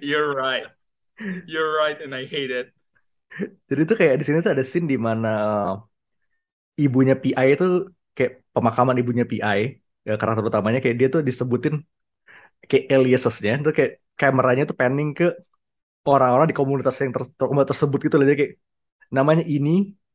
You're 0.00 0.32
right. 0.32 0.66
You're 1.46 1.76
right 1.76 2.00
and 2.00 2.14
I 2.14 2.24
hate 2.24 2.50
it. 2.50 2.72
Jadi 3.68 3.80
itu 3.84 3.94
kayak 4.00 4.14
di 4.20 4.24
sini 4.26 4.38
tuh 4.44 4.52
ada 4.54 4.64
scene 4.70 4.86
di 4.92 4.96
mana 5.06 5.28
ibunya 6.84 7.14
PI 7.22 7.46
itu 7.54 7.64
kayak 8.16 8.32
pemakaman 8.54 8.96
ibunya 9.00 9.24
PI 9.30 9.58
ya, 10.06 10.12
karakter 10.20 10.44
utamanya 10.50 10.78
kayak 10.82 10.96
dia 11.00 11.08
tuh 11.14 11.20
disebutin 11.28 11.74
kayak 12.70 12.84
aliasesnya 12.96 13.52
itu 13.62 13.70
kayak 13.78 13.92
kameranya 14.20 14.62
tuh 14.70 14.76
panning 14.80 15.08
ke 15.18 15.24
orang-orang 16.10 16.46
di 16.50 16.56
komunitas 16.60 16.96
yang 17.02 17.12
ter 17.16 17.22
ter- 17.38 17.68
tersebut 17.70 17.98
gitu 18.06 18.14
loh 18.18 18.24
jadi 18.28 18.38
kayak 18.42 18.52
namanya 19.16 19.44
ini 19.54 19.70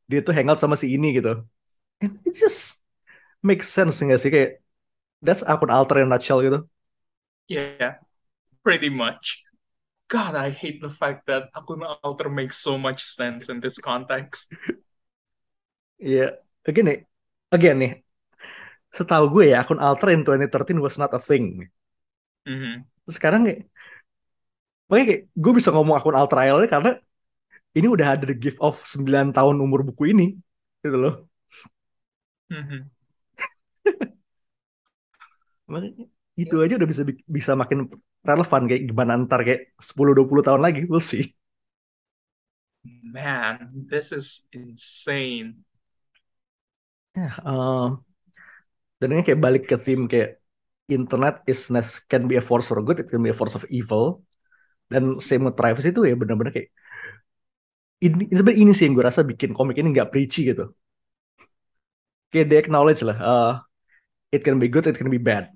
dia 0.10 0.20
tuh 0.28 0.34
hangout 0.38 0.60
sama 0.64 0.76
si 0.82 0.88
ini 0.96 1.08
gitu 1.18 1.30
and 2.04 2.14
it 2.28 2.36
just 2.44 2.60
makes 3.48 3.68
sense 3.78 3.96
nggak 4.06 4.20
sih 4.24 4.32
kayak 4.36 4.50
that's 5.26 5.44
akun 5.52 5.72
alter 5.78 5.98
a 6.02 6.06
nutshell 6.12 6.40
gitu 6.46 6.60
Yeah, 7.48 7.96
pretty 8.64 8.90
much. 8.90 9.44
God, 10.12 10.36
I 10.36 10.50
hate 10.52 10.82
the 10.82 10.90
fact 10.92 11.26
that 11.28 11.50
Akun 11.56 11.82
Alter 12.04 12.30
makes 12.30 12.58
so 12.58 12.78
much 12.78 13.02
sense 13.02 13.50
in 13.50 13.62
this 13.62 13.80
context. 13.80 14.52
Iya, 16.06 16.22
again 16.68 16.86
nih, 16.90 16.98
again 17.56 17.76
nih, 17.82 17.92
setahu 18.98 19.26
gue 19.34 19.46
ya 19.52 19.58
akun 19.64 19.80
alter 19.88 20.10
in 20.16 20.22
2013 20.26 20.80
was 20.86 20.96
not 21.02 21.12
a 21.18 21.22
thing. 21.30 21.46
hmm 22.46 22.84
Terus 23.06 23.16
Sekarang 23.18 23.42
kayak, 23.48 23.60
makanya 24.88 25.06
kayak 25.10 25.22
gue 25.44 25.52
bisa 25.58 25.70
ngomong 25.74 25.96
akun 25.98 26.16
alter 26.20 26.38
IRL 26.46 26.68
karena 26.74 26.90
ini 27.78 27.88
udah 27.96 28.08
ada 28.16 28.26
the 28.32 28.38
gift 28.44 28.60
of 28.68 28.76
9 28.94 29.28
tahun 29.38 29.58
umur 29.66 29.82
buku 29.88 30.04
ini, 30.14 30.26
gitu 30.84 30.98
loh. 31.04 31.14
hmm 32.50 32.92
Makanya 35.72 36.06
itu 36.42 36.56
aja 36.64 36.74
udah 36.80 36.90
bisa 36.92 37.04
bisa 37.38 37.52
makin 37.62 37.78
relevan 38.22 38.62
kayak 38.70 38.84
gimana 38.90 39.12
ntar 39.26 39.40
kayak 39.48 39.62
10-20 39.82 40.44
tahun 40.46 40.62
lagi, 40.66 40.82
we'll 40.90 41.04
see. 41.04 41.34
Man, 43.04 43.86
this 43.90 44.12
is 44.12 44.42
insane. 44.54 45.66
Ya, 47.14 47.28
eh, 47.44 47.88
dan 49.00 49.08
ini 49.14 49.22
kayak 49.26 49.42
balik 49.46 49.64
ke 49.70 49.76
theme 49.76 50.06
kayak 50.12 50.40
internet 50.90 51.42
is 51.52 51.70
can 52.12 52.24
be 52.30 52.36
a 52.38 52.44
force 52.44 52.68
for 52.70 52.80
good, 52.86 53.02
it 53.02 53.08
can 53.12 53.22
be 53.26 53.32
a 53.34 53.38
force 53.38 53.56
of 53.58 53.64
evil. 53.70 54.22
Dan 54.92 55.18
same 55.24 55.48
with 55.48 55.56
privacy 55.56 55.90
itu 55.94 56.04
ya 56.04 56.16
benar-benar 56.20 56.52
kayak 56.52 56.70
ini 58.02 58.24
sebenarnya 58.34 58.62
ini 58.66 58.72
sih 58.74 58.84
yang 58.90 58.94
gue 58.98 59.06
rasa 59.06 59.22
bikin 59.22 59.52
komik 59.54 59.78
ini 59.78 59.94
nggak 59.94 60.10
preachy 60.12 60.42
gitu. 60.50 60.74
Kayak 62.32 62.46
they 62.50 62.60
acknowledge 62.64 63.02
lah, 63.04 63.18
uh, 63.20 63.52
it 64.32 64.42
can 64.48 64.58
be 64.58 64.72
good, 64.72 64.88
it 64.88 64.98
can 64.98 65.12
be 65.12 65.20
bad. 65.20 65.52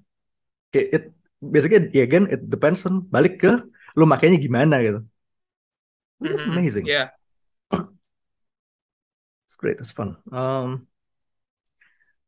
Kayak 0.72 0.88
it 0.95 1.03
basically 1.42 1.89
ya 1.98 2.04
again 2.08 2.25
it 2.34 2.42
depends 2.54 2.82
on 2.88 2.94
balik 3.13 3.34
ke 3.42 3.51
lu 3.98 4.04
makainya 4.12 4.38
gimana 4.46 4.75
gitu. 4.86 5.00
Which 6.20 6.32
is 6.32 6.42
Mhm. 6.42 6.51
amazing. 6.51 6.86
Yeah. 6.88 7.10
It's 9.46 9.56
great, 9.56 9.80
it's 9.80 9.92
fun. 9.92 10.18
Um, 10.32 10.88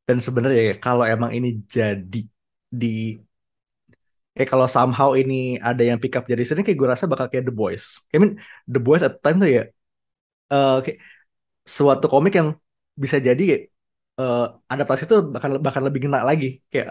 dan 0.08 0.18
sebenarnya 0.24 0.62
ya 0.72 0.76
kalau 0.80 1.04
emang 1.04 1.32
ini 1.36 1.60
jadi 1.68 2.22
di 2.72 2.88
eh 4.40 4.48
kalau 4.52 4.68
somehow 4.76 5.10
ini 5.22 5.34
ada 5.68 5.82
yang 5.90 5.98
pick 6.02 6.14
up 6.18 6.24
jadi 6.32 6.42
sini 6.48 6.62
kayak 6.66 6.78
gue 6.82 6.90
rasa 6.94 7.06
bakal 7.12 7.26
kayak 7.32 7.46
The 7.50 7.54
Boys. 7.62 7.84
I 8.14 8.16
mean 8.22 8.32
The 8.74 8.80
Boys 8.86 9.02
at 9.08 9.12
the 9.18 9.20
time 9.26 9.38
tuh 9.44 9.50
ya 9.58 9.62
eh, 10.54 10.76
kayak 10.86 11.00
suatu 11.78 12.06
komik 12.14 12.34
yang 12.40 12.50
bisa 13.04 13.18
jadi 13.28 13.42
kayak 13.50 13.64
eh, 14.22 14.42
adaptasi 14.74 15.04
itu 15.08 15.18
bakal 15.36 15.52
bakal 15.66 15.82
lebih 15.88 16.02
kena 16.06 16.20
lagi 16.30 16.48
kayak 16.72 16.90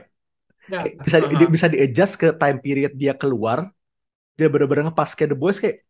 Yeah. 0.67 0.83
kayak 0.83 0.95
bisa 1.07 1.17
di, 1.23 1.45
bisa 1.47 1.67
di 1.71 1.79
adjust 1.79 2.15
ke 2.19 2.29
time 2.35 2.59
period 2.59 2.93
dia 2.99 3.15
keluar 3.15 3.71
dia 4.35 4.51
bener-bener 4.51 4.91
ngepas 4.91 5.15
kayak 5.15 5.31
The 5.35 5.39
Boys 5.39 5.63
kayak 5.63 5.87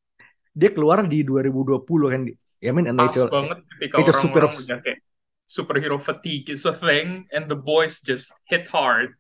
dia 0.53 0.71
keluar 0.73 1.05
di 1.05 1.25
2020 1.25 2.13
kan 2.13 2.23
ya 2.61 2.69
I 2.69 2.75
mean 2.77 2.89
Pas 2.89 2.97
nature 2.97 3.29
banget 3.33 3.59
ketika 3.77 3.95
nature 4.01 4.17
super 4.17 4.43
udah 4.45 4.79
kayak 4.85 5.01
superhero 5.47 5.97
fatigue 5.97 6.53
is 6.53 6.67
a 6.67 6.75
thing 6.75 7.25
and 7.31 7.47
the 7.47 7.57
boys 7.57 8.03
just 8.03 8.35
hit 8.51 8.67
hard. 8.67 9.15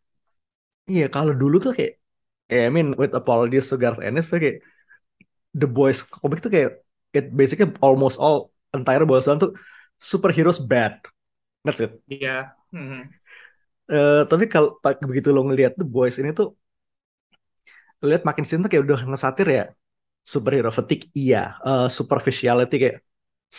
iya 0.90 1.06
kalau 1.06 1.32
dulu 1.32 1.56
tuh 1.62 1.72
kayak 1.72 1.96
ya 2.50 2.66
I 2.66 2.70
mean 2.70 2.94
with 2.94 3.14
apologies 3.14 3.70
to 3.70 3.76
Garth 3.78 4.02
Ennis 4.02 4.30
tuh 4.30 4.38
kayak 4.38 4.62
The 5.56 5.66
Boys 5.66 6.04
komik 6.04 6.44
tuh 6.44 6.52
kayak 6.52 6.84
it 7.16 7.32
basically 7.32 7.72
almost 7.80 8.20
all 8.20 8.52
entire 8.76 9.02
down 9.02 9.40
tuh 9.40 9.56
superheroes 9.96 10.60
bad 10.60 11.00
that's 11.64 11.80
it 11.80 11.96
Yeah. 12.06 12.52
Mhm. 12.70 13.08
Eh, 13.94 14.20
tapi 14.30 14.44
kalau 14.52 14.68
begitu 15.10 15.28
lo 15.34 15.40
ngelihat 15.46 15.72
The 15.78 15.86
Boys 15.94 16.16
ini 16.20 16.30
tuh 16.38 16.46
lihat 18.08 18.22
makin 18.28 18.44
sini 18.46 18.58
tuh 18.64 18.70
kayak 18.72 18.84
udah 18.86 19.00
ngesatir 19.10 19.46
ya 19.58 19.62
superhero 20.34 20.70
fatigue 20.78 21.04
iya. 21.18 21.38
Eh, 21.66 21.86
superficiality 21.98 22.74
kayak 22.82 22.96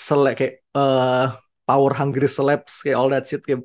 selek 0.07 0.33
kayak 0.39 0.53
eh, 0.77 1.25
power 1.67 1.91
hungry 1.99 2.27
celebs 2.37 2.73
kayak 2.83 2.97
all 2.99 3.09
that 3.13 3.23
shit 3.29 3.41
kayak 3.47 3.61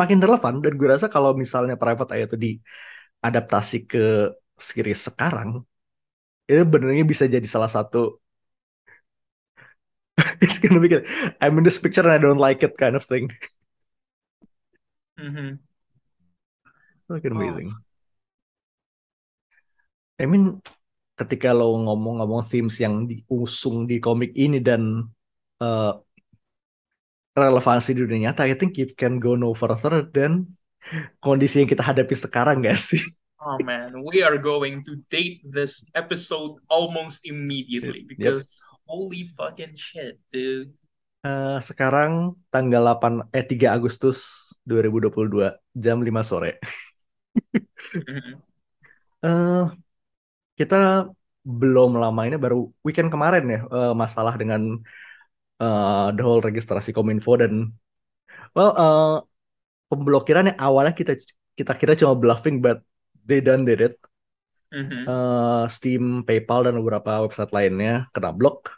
makin 0.00 0.18
relevan. 0.24 0.54
Dan 0.64 0.72
gue 0.80 0.88
rasa 0.94 1.06
kalau 1.14 1.32
misalnya 1.42 1.74
Private 1.82 2.10
Eye 2.14 2.24
itu 2.28 2.36
diadaptasi 2.44 3.76
ke 3.90 4.00
series 4.68 5.00
sekarang 5.08 5.50
itu 6.50 6.62
benernya 6.72 7.04
bisa 7.12 7.24
jadi 7.34 7.46
salah 7.54 7.70
satu 7.76 7.98
it's 10.40 10.58
gonna 10.58 10.80
be 10.80 10.88
kayak, 10.88 11.06
I'm 11.40 11.58
in 11.58 11.64
this 11.64 11.78
picture 11.78 12.02
and 12.02 12.12
I 12.12 12.18
don't 12.18 12.38
like 12.40 12.62
it 12.62 12.76
kind 12.78 12.96
of 12.96 13.04
thing. 13.04 13.30
Mhm. 15.16 15.58
Fucking 17.06 17.32
Oh. 17.32 17.38
amazing 17.38 17.70
I 20.16 20.24
mean 20.24 20.58
ketika 21.16 21.52
lo 21.52 21.76
ngomong-ngomong 21.76 22.48
themes 22.48 22.80
yang 22.80 23.04
diusung 23.04 23.84
di 23.84 24.00
komik 24.00 24.32
ini 24.32 24.60
dan 24.60 25.04
eh, 25.60 25.92
relevansi 27.36 27.92
di 27.92 28.00
dunia 28.00 28.32
nyata, 28.32 28.48
I 28.48 28.56
think 28.56 28.80
it 28.80 28.96
can 28.96 29.20
go 29.20 29.36
no 29.36 29.52
further 29.52 30.00
than 30.08 30.56
kondisi 31.20 31.60
yang 31.60 31.68
kita 31.68 31.84
hadapi 31.84 32.16
sekarang 32.16 32.64
gak 32.64 32.80
sih? 32.88 33.00
Oh 33.36 33.60
man, 33.60 33.92
we 34.08 34.24
are 34.24 34.40
going 34.40 34.80
to 34.88 34.96
date 35.12 35.44
this 35.44 35.84
episode 35.92 36.56
almost 36.72 37.28
immediately 37.28 38.08
Yep. 38.08 38.16
because 38.16 38.56
holy 38.88 39.28
fucking 39.36 39.76
shit, 39.76 40.16
dude. 40.32 40.72
Eh, 41.28 41.58
sekarang 41.60 42.40
tanggal 42.48 42.96
8 42.96 43.28
eh 43.36 43.44
3 43.44 43.68
Agustus 43.68 44.48
2022 44.64 45.52
jam 45.76 46.00
5 46.00 46.08
sore. 46.24 46.56
Eh, 49.24 49.64
kita 50.60 51.08
belum 51.42 51.96
lama 51.96 52.20
ini 52.28 52.36
baru 52.36 52.68
weekend 52.84 53.08
kemarin 53.08 53.48
ya 53.48 53.60
eh, 53.64 53.94
masalah 53.96 54.36
dengan 54.36 54.76
eh, 55.58 56.06
the 56.14 56.22
whole 56.22 56.44
registrasi 56.44 56.92
Kominfo 56.92 57.34
dan 57.40 57.72
well 58.52 58.72
eh, 58.76 59.16
pemblokiran 59.88 60.52
yang 60.52 60.58
awalnya 60.60 60.92
kita 60.92 61.16
kita 61.56 61.72
kira 61.80 61.96
cuma 61.96 62.12
bluffing 62.12 62.60
but 62.60 62.84
they 63.24 63.40
done 63.40 63.64
did 63.64 63.80
it. 63.80 63.96
Eh, 64.76 65.64
Steam, 65.72 66.26
PayPal 66.26 66.68
dan 66.68 66.74
beberapa 66.76 67.24
website 67.24 67.54
lainnya 67.56 68.10
kena 68.12 68.30
blok. 68.36 68.76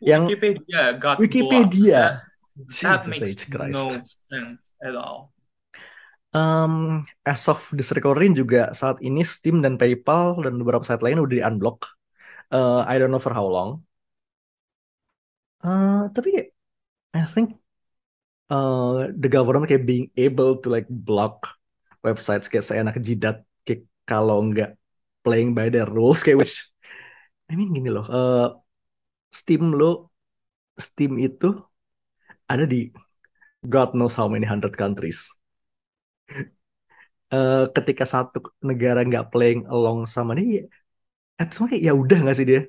Yang 0.00 0.36
Wikipedia 0.36 0.82
got 0.96 1.18
blocked. 1.18 1.24
Wikipedia, 1.24 2.02
That 2.56 3.04
Jesus 3.04 3.08
makes 3.08 3.44
H 3.44 3.50
Christ. 3.50 3.74
no 3.74 3.88
sense 4.06 4.76
at 4.84 4.94
all. 4.94 5.32
Um, 6.30 7.02
as 7.26 7.42
of 7.50 7.58
this 7.74 7.90
recording 7.90 8.38
juga 8.38 8.70
saat 8.70 9.02
ini 9.02 9.26
Steam 9.26 9.66
dan 9.66 9.74
PayPal 9.74 10.38
dan 10.46 10.62
beberapa 10.62 10.86
site 10.86 11.02
lain 11.02 11.18
udah 11.18 11.34
di 11.34 11.42
unblock. 11.42 11.90
Eh, 12.54 12.80
I 12.90 12.94
don't 13.00 13.10
know 13.14 13.22
for 13.22 13.34
how 13.34 13.46
long. 13.48 13.82
Eh, 15.64 16.02
tapi 16.14 16.28
I 17.18 17.22
think 17.34 17.48
eh, 18.52 18.98
the 19.22 19.28
government 19.36 19.66
kayak 19.70 19.84
being 19.90 20.06
able 20.18 20.58
to 20.62 20.68
like 20.74 20.86
block 20.90 21.36
websites 22.06 22.46
kayak 22.50 22.66
seenak 22.68 22.96
jidat 23.06 23.36
kayak 23.66 23.86
kalau 24.08 24.38
nggak 24.50 24.76
playing 25.24 25.50
by 25.56 25.66
their 25.72 25.88
rules 25.88 26.20
kayak 26.24 26.38
which 26.42 26.56
I 27.50 27.54
mean 27.58 27.70
gini 27.76 27.90
loh. 27.92 28.06
eh, 28.08 28.46
Steam 29.38 29.62
lo 29.78 30.10
Steam 30.78 31.12
itu 31.20 31.46
ada 32.50 32.64
di 32.68 32.90
God 33.66 33.94
knows 33.96 34.14
how 34.18 34.28
many 34.28 34.46
hundred 34.46 34.76
countries. 34.76 35.28
Uh, 37.30 37.70
ketika 37.70 38.02
satu 38.02 38.42
negara 38.58 39.06
nggak 39.06 39.30
playing 39.30 39.62
along 39.70 40.02
sama 40.02 40.34
dia, 40.34 40.66
at 41.38 41.54
kayak 41.54 41.78
ya 41.78 41.94
udah 41.94 42.26
nggak 42.26 42.34
sih 42.34 42.42
dia? 42.42 42.66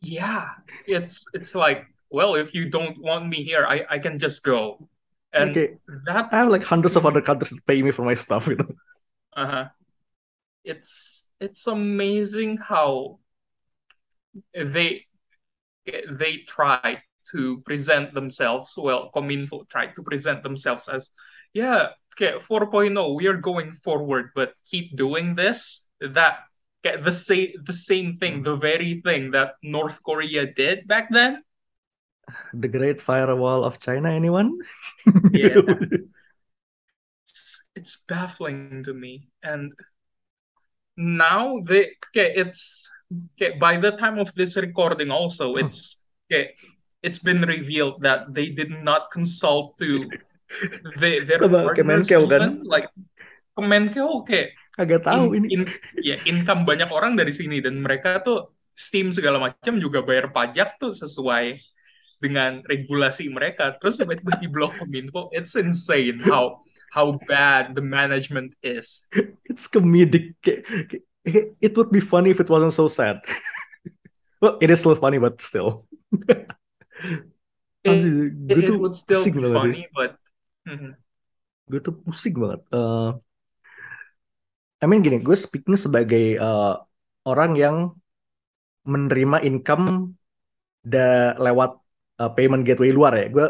Yeah, 0.00 0.56
it's 0.88 1.28
it's 1.36 1.52
like 1.52 1.84
well, 2.08 2.32
if 2.32 2.56
you 2.56 2.72
don't 2.72 2.96
want 2.96 3.28
me 3.28 3.44
here, 3.44 3.68
I 3.68 3.84
I 3.92 3.98
can 4.00 4.16
just 4.16 4.40
go, 4.40 4.88
and 5.36 5.52
okay. 5.52 5.76
that 6.08 6.32
I 6.32 6.40
have 6.40 6.48
like 6.48 6.64
hundreds 6.64 6.96
of 6.96 7.04
other 7.04 7.20
countries 7.20 7.52
that 7.52 7.60
pay 7.68 7.84
me 7.84 7.92
for 7.92 8.08
my 8.08 8.16
stuff, 8.16 8.48
gitu. 8.48 8.64
Uh 9.36 9.46
huh. 9.46 9.66
It's 10.64 11.22
it's 11.44 11.68
amazing 11.68 12.56
how 12.56 13.20
they 14.56 15.04
they 16.08 16.40
try 16.48 17.04
to 17.36 17.60
present 17.68 18.16
themselves. 18.16 18.74
Well, 18.80 19.12
Kominfo 19.12 19.68
tried 19.68 19.92
to 19.96 20.02
present 20.02 20.40
themselves 20.42 20.88
as 20.88 21.12
yeah, 21.52 21.94
4.0, 22.18 23.16
we 23.16 23.26
are 23.26 23.36
going 23.36 23.72
forward, 23.74 24.30
but 24.34 24.54
keep 24.64 24.96
doing 24.96 25.34
this. 25.34 25.86
That 26.00 26.40
the 26.82 27.12
same 27.12 27.52
the 27.64 27.72
same 27.72 28.16
thing, 28.18 28.42
the 28.42 28.56
very 28.56 29.02
thing 29.04 29.30
that 29.32 29.54
North 29.62 30.02
Korea 30.02 30.46
did 30.46 30.88
back 30.88 31.10
then. 31.10 31.42
The 32.54 32.68
Great 32.68 33.00
Firewall 33.00 33.64
of 33.64 33.78
China, 33.78 34.10
anyone? 34.10 34.58
Yeah. 35.32 35.60
it's, 37.26 37.62
it's 37.74 37.98
baffling 38.08 38.82
to 38.84 38.94
me. 38.94 39.28
And 39.42 39.72
now 40.96 41.60
they 41.64 41.92
okay, 42.10 42.32
it's 42.36 42.88
okay, 43.34 43.58
by 43.58 43.76
the 43.76 43.92
time 43.92 44.18
of 44.18 44.32
this 44.34 44.56
recording 44.56 45.10
also 45.10 45.56
it's 45.56 45.96
okay, 46.30 46.54
it's 47.02 47.18
been 47.18 47.42
revealed 47.42 48.02
that 48.02 48.32
they 48.34 48.50
did 48.50 48.70
not 48.70 49.10
consult 49.10 49.76
to 49.78 50.08
the, 50.98 51.10
their 51.28 51.40
Sama 51.40 51.72
Kemenkeu, 51.72 52.26
kan? 52.26 52.62
like 52.66 52.88
Kemenkeu 53.54 54.26
kayak 54.26 54.56
Kagak 54.78 55.04
tahu 55.04 55.36
in, 55.36 55.44
ini. 55.44 55.48
in, 55.52 55.60
ya 56.00 56.16
income 56.24 56.64
banyak 56.64 56.88
orang 56.88 57.12
dari 57.18 57.34
sini 57.34 57.60
dan 57.60 57.84
mereka 57.84 58.22
tuh 58.24 58.54
Steam 58.72 59.12
segala 59.12 59.36
macam 59.36 59.76
juga 59.76 60.00
bayar 60.00 60.32
pajak 60.32 60.80
tuh 60.80 60.96
sesuai 60.96 61.60
dengan 62.22 62.64
regulasi 62.64 63.28
mereka. 63.28 63.76
Terus 63.76 64.00
tiba-tiba 64.00 64.40
di 64.40 64.48
blok 64.48 64.72
Kominfo, 64.80 65.28
it's 65.36 65.52
insane 65.52 66.16
how 66.20 66.64
how 66.92 67.20
bad 67.28 67.76
the 67.76 67.84
management 67.84 68.56
is. 68.64 69.04
It's 69.48 69.66
comedic. 69.68 70.36
It 71.24 71.72
would 71.76 71.92
be 71.92 72.00
funny 72.00 72.30
if 72.32 72.40
it 72.40 72.48
wasn't 72.48 72.72
so 72.72 72.88
sad. 72.88 73.20
well, 74.40 74.56
it 74.60 74.72
is 74.72 74.80
still 74.80 74.96
funny, 74.96 75.20
but 75.20 75.40
still. 75.44 75.84
it, 77.84 78.00
it, 78.48 78.64
it 78.68 78.76
would 78.80 78.96
still 78.96 79.24
be 79.24 79.52
funny, 79.52 79.88
but 79.92 80.19
mm-hmm. 80.66 80.92
gue 81.70 81.80
tuh 81.80 81.94
pusing 82.02 82.34
banget. 82.36 82.60
Uh, 82.72 83.16
I 84.80 84.84
mean 84.88 85.04
gini, 85.04 85.20
gue 85.20 85.36
speaking 85.36 85.76
sebagai 85.76 86.40
uh, 86.40 86.80
orang 87.28 87.52
yang 87.56 87.76
menerima 88.88 89.44
income 89.44 90.16
da 90.80 91.36
lewat 91.36 91.76
uh, 92.20 92.30
payment 92.32 92.64
gateway 92.64 92.90
luar 92.90 93.12
ya. 93.16 93.26
Gue 93.28 93.46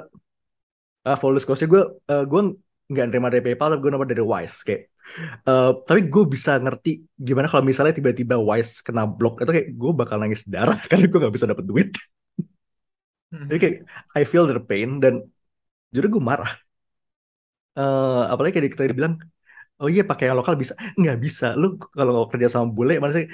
uh, 1.06 1.16
full 1.16 1.38
disclosure 1.38 1.70
gue 1.70 1.82
uh, 2.10 2.24
gue 2.26 2.40
nggak 2.90 3.06
nerima 3.06 3.30
dari 3.30 3.42
PayPal, 3.46 3.70
tapi 3.70 3.80
gue 3.80 3.90
nerima 3.94 4.08
dari 4.10 4.24
Wise 4.26 4.66
kayak. 4.66 4.82
Uh, 5.42 5.74
tapi 5.82 6.06
gue 6.06 6.22
bisa 6.22 6.54
ngerti 6.62 7.02
gimana 7.18 7.50
kalau 7.50 7.66
misalnya 7.66 7.94
tiba-tiba 7.94 8.38
Wise 8.38 8.78
kena 8.78 9.10
blok 9.10 9.42
itu 9.42 9.50
kayak 9.50 9.68
gue 9.74 9.92
bakal 9.94 10.22
nangis 10.22 10.46
darah 10.46 10.78
karena 10.90 11.06
gue 11.06 11.18
nggak 11.18 11.34
bisa 11.34 11.46
dapet 11.50 11.66
duit. 11.66 11.90
Jadi 13.30 13.58
kayak 13.62 13.76
I 14.18 14.22
feel 14.26 14.50
their 14.50 14.58
pain 14.58 14.98
dan 14.98 15.22
jadi 15.94 16.10
gue 16.10 16.22
marah. 16.22 16.50
Uh, 17.78 18.26
apalagi 18.26 18.58
kayak 18.58 18.74
kita 18.74 18.90
bilang 18.96 19.14
oh 19.80 19.88
iya 19.88 20.02
pakai 20.04 20.30
yang 20.30 20.38
lokal 20.38 20.54
bisa. 20.58 20.74
Nggak 20.98 21.18
bisa. 21.20 21.46
Lu 21.56 21.80
kalau 21.80 22.26
kerja 22.28 22.50
sama 22.50 22.68
bule 22.70 23.00
mana 23.00 23.16
sih 23.16 23.26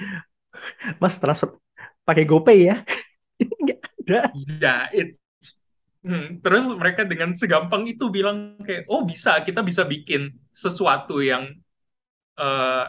mas 1.01 1.17
transfer 1.19 1.55
pakai 2.07 2.23
GoPay 2.23 2.59
ya? 2.71 2.75
Nggak 3.63 3.79
ada. 3.83 4.19
Ya 4.61 4.75
it 4.95 5.19
hmm, 6.07 6.39
terus 6.39 6.65
mereka 6.71 7.03
dengan 7.03 7.35
segampang 7.35 7.83
itu 7.89 8.07
bilang 8.07 8.55
kayak 8.63 8.87
oh 8.87 9.03
bisa 9.03 9.43
kita 9.43 9.59
bisa 9.61 9.83
bikin 9.83 10.31
sesuatu 10.49 11.19
yang 11.19 11.51
uh, 12.39 12.87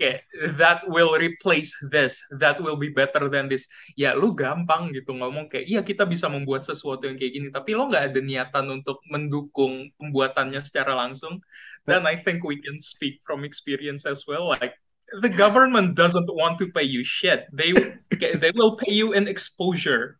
kayak 0.00 0.24
that 0.56 0.80
will 0.88 1.12
replace 1.20 1.76
this, 1.92 2.24
that 2.40 2.56
will 2.56 2.80
be 2.80 2.88
better 2.88 3.28
than 3.28 3.52
this. 3.52 3.68
Ya 4.00 4.16
lu 4.16 4.32
gampang 4.32 4.96
gitu 4.96 5.12
ngomong 5.12 5.52
kayak 5.52 5.68
iya 5.68 5.80
kita 5.84 6.08
bisa 6.08 6.32
membuat 6.32 6.64
sesuatu 6.64 7.04
yang 7.04 7.20
kayak 7.20 7.32
gini, 7.36 7.48
tapi 7.52 7.76
lo 7.76 7.92
nggak 7.92 8.16
ada 8.16 8.20
niatan 8.24 8.80
untuk 8.80 9.04
mendukung 9.12 9.92
pembuatannya 10.00 10.64
secara 10.64 10.96
langsung. 10.96 11.44
Then 11.84 12.08
I 12.08 12.16
think 12.16 12.40
we 12.40 12.56
can 12.64 12.80
speak 12.80 13.20
from 13.28 13.44
experience 13.44 14.08
as 14.08 14.24
well. 14.24 14.48
Like 14.48 14.72
the 15.20 15.28
government 15.28 16.00
doesn't 16.00 16.32
want 16.32 16.56
to 16.64 16.72
pay 16.72 16.88
you 16.88 17.04
shit. 17.04 17.44
They 17.52 17.76
they 18.16 18.52
will 18.56 18.80
pay 18.80 18.96
you 18.96 19.12
in 19.12 19.28
exposure. 19.28 20.16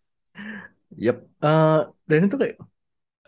Yep. 1.00 1.24
Uh, 1.40 1.88
dan 2.04 2.28
itu 2.28 2.36
kayak 2.36 2.60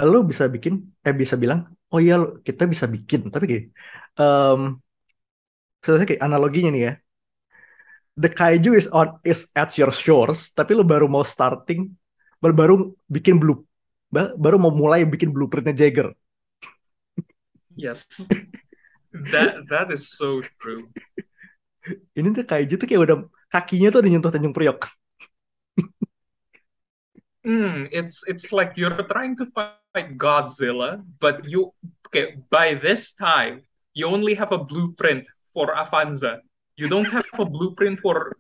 lo 0.03 0.27
bisa 0.27 0.51
bikin, 0.51 0.91
eh 1.07 1.15
bisa 1.15 1.39
bilang, 1.39 1.71
oh 1.95 2.03
iya 2.03 2.19
kita 2.43 2.67
bisa 2.67 2.91
bikin, 2.91 3.31
tapi 3.31 3.45
kayak 3.47 3.65
um, 4.19 4.83
Sebenarnya 5.83 6.09
kayak 6.15 6.23
analoginya 6.23 6.71
nih 6.71 6.83
ya. 6.87 6.93
The 8.15 8.31
kaiju 8.31 8.79
is 8.79 8.87
on 8.93 9.19
is 9.27 9.51
at 9.57 9.75
your 9.75 9.91
shores, 9.91 10.55
tapi 10.55 10.79
lo 10.79 10.85
baru 10.87 11.09
mau 11.09 11.27
starting, 11.27 11.91
baru, 12.39 12.55
baru 12.55 12.75
bikin 13.09 13.41
blue, 13.41 13.65
baru 14.13 14.61
mau 14.61 14.71
mulai 14.71 15.03
bikin 15.09 15.33
blueprintnya 15.33 15.75
Jagger. 15.75 16.13
Yes, 17.73 18.29
that 19.33 19.65
that 19.73 19.89
is 19.91 20.13
so 20.13 20.45
true. 20.61 20.93
Ini 22.13 22.31
tuh 22.37 22.45
kaiju 22.47 22.75
tuh 22.79 22.87
kayak 22.87 23.03
udah 23.11 23.17
kakinya 23.51 23.89
tuh 23.91 24.05
udah 24.05 24.11
nyentuh 24.13 24.31
Tanjung 24.31 24.55
Priok. 24.55 24.87
Hmm, 27.43 27.91
it's 27.91 28.23
it's 28.31 28.55
like 28.55 28.79
you're 28.79 28.95
trying 29.11 29.35
to 29.41 29.51
fight 29.51 30.15
Godzilla, 30.15 31.03
but 31.19 31.43
you 31.43 31.75
okay 32.07 32.39
by 32.55 32.79
this 32.79 33.17
time 33.17 33.67
you 33.99 34.07
only 34.07 34.39
have 34.39 34.55
a 34.55 34.61
blueprint 34.63 35.27
for 35.53 35.75
Avanza. 35.75 36.41
You 36.77 36.89
don't 36.89 37.09
have 37.09 37.29
a 37.39 37.45
blueprint 37.45 38.01
for 38.01 38.37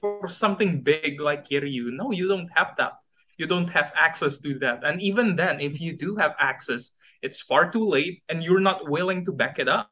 for 0.00 0.28
something 0.28 0.82
big 0.82 1.20
like 1.20 1.46
Kiryu. 1.46 1.94
No, 1.94 2.10
you 2.10 2.28
don't 2.28 2.50
have 2.54 2.74
that. 2.78 2.98
You 3.38 3.46
don't 3.46 3.68
have 3.70 3.90
access 3.94 4.38
to 4.46 4.58
that. 4.62 4.86
And 4.86 5.02
even 5.02 5.34
then, 5.34 5.58
if 5.58 5.80
you 5.80 5.98
do 5.98 6.14
have 6.14 6.38
access, 6.38 6.94
it's 7.22 7.42
far 7.42 7.70
too 7.70 7.82
late 7.82 8.22
and 8.30 8.42
you're 8.42 8.62
not 8.62 8.86
willing 8.86 9.24
to 9.26 9.32
back 9.32 9.58
it 9.58 9.66
up. 9.66 9.90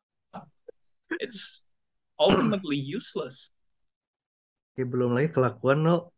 It's 1.19 1.67
ultimately 2.19 2.79
useless. 2.99 3.51
Ya, 4.79 4.89
belum 4.89 5.13
lagi 5.13 5.35
kelakuan 5.37 5.85
lo 5.85 6.17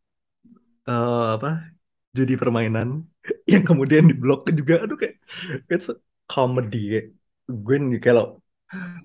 uh, 0.87 1.35
apa 1.35 1.75
judi 2.15 2.39
permainan 2.39 3.03
yang 3.51 3.67
kemudian 3.67 4.07
diblok 4.07 4.47
juga 4.55 4.87
aduh 4.87 4.95
kayak 4.95 5.19
it's 5.67 5.91
a 5.91 5.99
comedy 6.31 7.11
gue 7.51 7.77
nih 7.77 7.99
kalau 7.99 8.39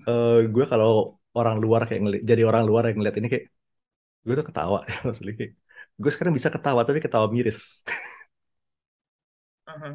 uh, 0.08 0.40
gue 0.46 0.64
kalau 0.66 1.20
orang 1.36 1.62
luar 1.62 1.86
kayak 1.86 2.00
ngeliat, 2.02 2.22
jadi 2.26 2.42
orang 2.46 2.62
luar 2.66 2.90
yang 2.90 2.98
ngeliat 2.98 3.16
ini 3.20 3.28
kayak 3.30 3.46
gue 4.26 4.34
tuh 4.36 4.46
ketawa 4.46 4.84
ya 4.84 4.98
maksudnya 5.06 5.34
kayak 5.38 5.52
gue 6.00 6.10
sekarang 6.10 6.34
bisa 6.34 6.48
ketawa 6.48 6.80
tapi 6.84 6.98
ketawa 7.00 7.26
miris. 7.28 7.84
uh 9.68 9.76
-huh. 9.76 9.94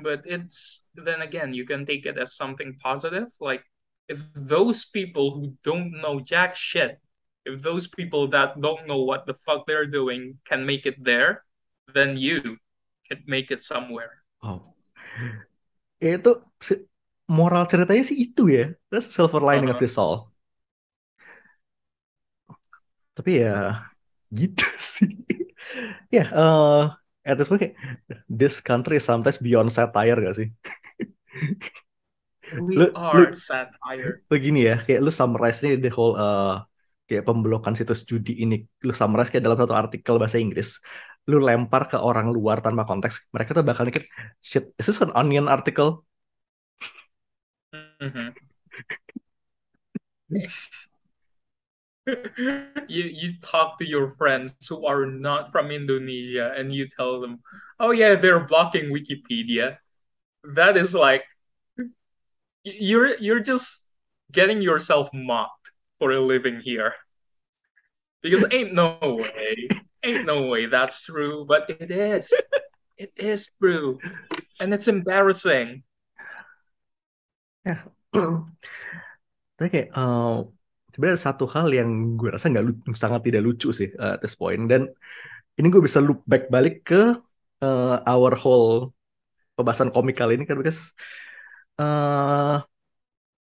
But 0.00 0.24
it's 0.24 0.88
then 0.96 1.20
again 1.20 1.52
you 1.52 1.68
can 1.68 1.84
take 1.84 2.08
it 2.08 2.16
as 2.16 2.32
something 2.34 2.78
positive. 2.80 3.28
Like 3.36 3.62
if 4.08 4.18
those 4.34 4.88
people 4.88 5.36
who 5.36 5.54
don't 5.62 5.92
know 6.00 6.18
jack 6.18 6.56
shit, 6.56 6.98
if 7.44 7.60
those 7.60 7.86
people 7.86 8.26
that 8.32 8.58
don't 8.58 8.88
know 8.88 9.04
what 9.04 9.28
the 9.28 9.36
fuck 9.46 9.68
they're 9.68 9.86
doing 9.86 10.40
can 10.48 10.64
make 10.64 10.88
it 10.88 10.96
there, 11.04 11.44
then 11.92 12.16
you 12.16 12.58
can 13.06 13.20
make 13.26 13.50
it 13.50 13.62
somewhere. 13.62 14.24
Oh, 14.40 14.72
itu 16.00 16.32
moral 17.30 17.64
ceritanya 17.70 18.02
sih 18.02 18.18
itu 18.26 18.50
ya. 18.50 18.64
That's 18.90 19.06
silver 19.14 19.38
lining 19.38 19.70
uh 19.70 19.78
-huh. 19.78 19.80
of 19.80 19.84
the 19.84 19.90
soul. 19.90 20.14
Tapi 23.14 23.30
ya 23.46 23.86
gitu 24.30 24.66
sih. 24.94 25.10
ya, 26.10 26.24
yeah, 26.24 26.28
uh, 26.34 26.82
at 27.22 27.38
this 27.38 27.50
point 27.50 27.76
this 28.26 28.58
country 28.58 28.98
is 28.98 29.06
sometimes 29.06 29.38
beyond 29.38 29.68
satire 29.70 30.18
gak 30.18 30.34
sih? 30.34 30.48
We 32.50 32.74
lu, 32.74 32.86
are 32.98 33.30
lu, 33.30 33.36
satire. 33.36 34.26
Begini 34.26 34.66
ya, 34.66 34.76
kayak 34.82 35.00
lu 35.06 35.12
summarize 35.14 35.62
nih 35.62 35.78
the 35.78 35.90
whole 35.94 36.18
uh, 36.18 36.66
kayak 37.06 37.22
pemblokan 37.22 37.78
situs 37.78 38.02
judi 38.02 38.42
ini, 38.42 38.66
lu 38.82 38.90
summarize 38.90 39.30
kayak 39.30 39.46
dalam 39.46 39.58
satu 39.58 39.74
artikel 39.74 40.18
bahasa 40.18 40.42
Inggris, 40.42 40.82
lu 41.30 41.38
lempar 41.38 41.86
ke 41.86 41.94
orang 41.94 42.34
luar 42.34 42.58
tanpa 42.58 42.82
konteks, 42.86 43.30
mereka 43.30 43.54
tuh 43.54 43.62
bakal 43.62 43.86
mikir, 43.86 44.06
shit, 44.42 44.74
is 44.78 44.86
this 44.90 44.98
an 44.98 45.14
onion 45.14 45.46
article? 45.46 46.02
Mm-hmm. 48.00 48.30
you 52.88 53.04
you 53.04 53.32
talk 53.42 53.78
to 53.78 53.86
your 53.86 54.10
friends 54.16 54.54
who 54.68 54.86
are 54.86 55.06
not 55.06 55.52
from 55.52 55.70
Indonesia 55.70 56.52
and 56.56 56.74
you 56.74 56.88
tell 56.88 57.20
them, 57.20 57.40
"Oh 57.78 57.90
yeah, 57.90 58.14
they're 58.16 58.44
blocking 58.46 58.90
Wikipedia." 58.90 59.78
that 60.44 60.76
is 60.76 60.94
like 60.94 61.24
you're 62.64 63.16
you're 63.18 63.40
just 63.40 63.84
getting 64.32 64.62
yourself 64.62 65.08
mocked 65.12 65.72
for 65.98 66.12
a 66.12 66.20
living 66.20 66.60
here 66.60 66.94
because 68.22 68.44
ain't 68.52 68.74
no 68.74 68.98
way 69.02 69.68
ain't 70.02 70.26
no 70.26 70.46
way 70.46 70.66
that's 70.66 71.04
true 71.04 71.44
but 71.48 71.68
it 71.68 71.90
is 71.90 72.32
it 72.98 73.12
is 73.16 73.50
true 73.60 73.98
and 74.60 74.72
it's 74.72 74.88
embarrassing 74.88 75.82
ya. 77.68 77.76
Tapi 79.56 79.68
kayak 79.68 79.88
sebenarnya 80.92 81.16
ada 81.16 81.26
satu 81.28 81.44
hal 81.54 81.68
yang 81.70 82.16
gue 82.18 82.28
rasa 82.34 82.50
nggak 82.52 82.96
sangat 82.96 83.20
tidak 83.26 83.42
lucu 83.46 83.68
sih 83.72 83.88
uh, 83.96 84.16
at 84.16 84.20
this 84.24 84.34
point. 84.36 84.62
Dan 84.70 84.90
ini 85.58 85.66
gue 85.72 85.82
bisa 85.84 86.00
loop 86.00 86.20
back 86.24 86.48
balik 86.54 86.84
ke 86.88 87.00
uh, 87.62 87.96
our 88.08 88.32
whole 88.36 88.92
pembahasan 89.54 89.92
komik 89.94 90.16
kali 90.16 90.40
ini 90.40 90.44
kan 90.48 90.56
because 90.56 90.96
uh, 91.80 92.64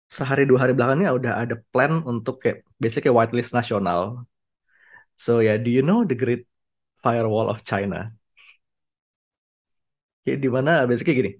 sehari 0.08 0.48
dua 0.48 0.58
hari 0.64 0.72
belakangnya 0.72 1.12
udah 1.12 1.32
ada 1.42 1.54
plan 1.72 2.00
untuk 2.04 2.40
kayak 2.42 2.64
biasanya 2.80 3.02
kayak 3.08 3.16
whitelist 3.18 3.52
nasional. 3.52 4.00
So 5.16 5.40
ya 5.44 5.56
do 5.60 5.68
you 5.72 5.80
know 5.84 6.04
the 6.08 6.16
Great 6.16 6.48
Firewall 7.04 7.48
of 7.52 7.64
China? 7.64 8.12
Kayak 10.24 10.38
di 10.44 10.48
mana 10.56 10.70
biasanya 10.88 11.14
gini. 11.20 11.30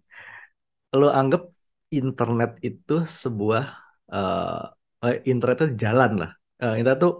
Lo 0.97 1.09
anggap 1.13 1.56
internet 2.01 2.51
itu 2.69 2.95
sebuah 3.23 3.65
uh, 4.15 4.63
internet 5.31 5.57
itu 5.61 5.69
jalan 5.85 6.11
lah. 6.23 6.31
Uh, 6.63 6.75
internet 6.81 6.99
itu 7.03 7.11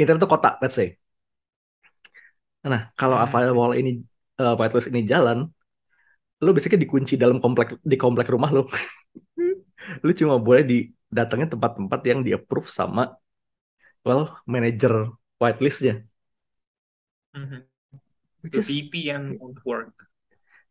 internet 0.00 0.20
itu 0.22 0.30
kota 0.34 0.48
let's 0.62 0.76
say. 0.78 0.88
Nah 2.72 2.82
kalau 2.98 3.16
Hmm. 3.16 3.30
firewall 3.32 3.72
ini 3.80 3.90
uh, 4.42 4.54
whitelist 4.58 4.88
ini 4.92 5.02
jalan 5.12 5.38
lo 6.44 6.48
biasanya 6.54 6.78
dikunci 6.84 7.14
dalam 7.22 7.38
komplek 7.44 7.68
di 7.82 7.96
komplek 7.98 8.26
rumah 8.34 8.50
lo 8.54 8.62
lu 10.04 10.10
cuma 10.20 10.34
boleh 10.46 10.62
didatengin 10.70 11.48
tempat-tempat 11.54 12.00
yang 12.10 12.20
di 12.26 12.30
approve 12.36 12.68
sama 12.70 13.02
well 14.06 14.24
manager 14.46 14.94
whitelistnya. 15.40 16.02
Which 18.42 18.54
the 18.54 18.60
is 18.60 18.68
VPN 18.68 19.38
won't 19.38 19.64
work. 19.64 20.08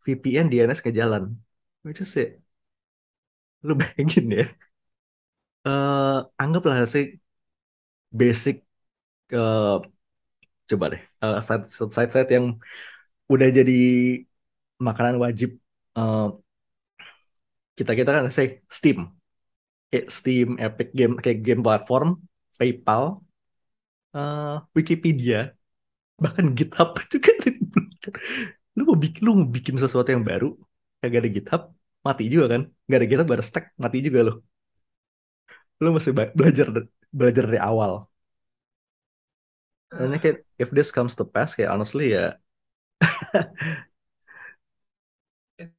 VPN 0.05 0.47
DNS 0.51 0.81
ke 0.83 0.91
jalan. 0.91 1.39
Which 1.83 2.01
is 2.01 2.15
it 2.17 2.41
lu 3.65 3.73
bayangin 3.79 4.25
ya. 4.37 4.43
Eh 5.67 6.17
anggaplah 6.41 6.77
sih 6.93 7.05
basic 8.19 8.55
eh 9.33 9.75
coba 10.69 10.85
deh 10.93 11.01
eh, 11.23 11.35
site 11.95 12.11
site 12.15 12.29
yang 12.35 12.47
udah 13.33 13.47
jadi 13.59 13.73
makanan 14.87 15.15
wajib 15.23 15.49
eh, 15.97 16.27
kita 17.77 17.91
kita 17.99 18.09
kan 18.15 18.25
say 18.33 18.47
Steam. 18.77 18.97
Kayak 19.91 20.07
Steam 20.17 20.47
Epic 20.59 20.89
Game 20.97 21.15
kayak 21.23 21.39
game 21.45 21.61
platform 21.65 22.09
PayPal 22.59 23.03
eh, 24.15 24.55
Wikipedia 24.75 25.39
bahkan 26.23 26.47
GitHub 26.57 26.91
juga 27.13 27.31
sih. 27.43 27.55
Lu 28.77 28.81
mau 28.89 28.97
bikin 29.03 29.21
lu 29.25 29.31
mau 29.37 29.47
bikin 29.55 29.75
sesuatu 29.81 30.09
yang 30.15 30.23
baru 30.29 30.47
kagak 31.01 31.19
ada 31.25 31.29
GitHub 31.35 31.61
mati 32.07 32.23
juga 32.33 32.45
kan? 32.53 32.61
Gak 32.89 32.97
ada 32.99 33.05
gak 33.11 33.37
ada 33.39 33.45
stack 33.49 33.65
mati 33.83 33.97
juga 34.07 34.19
lo 34.27 34.33
lu 35.77 35.93
masih 35.93 36.11
belajar 36.33 36.67
belajar 37.13 37.43
dari 37.45 37.61
awal. 37.61 38.09
Dan 39.93 40.11
ini 40.11 40.19
kayak 40.19 40.43
if 40.59 40.69
this 40.73 40.91
comes 40.91 41.15
to 41.15 41.23
pass 41.23 41.55
kayak 41.55 41.71
honestly 41.71 42.11
ya. 42.11 42.35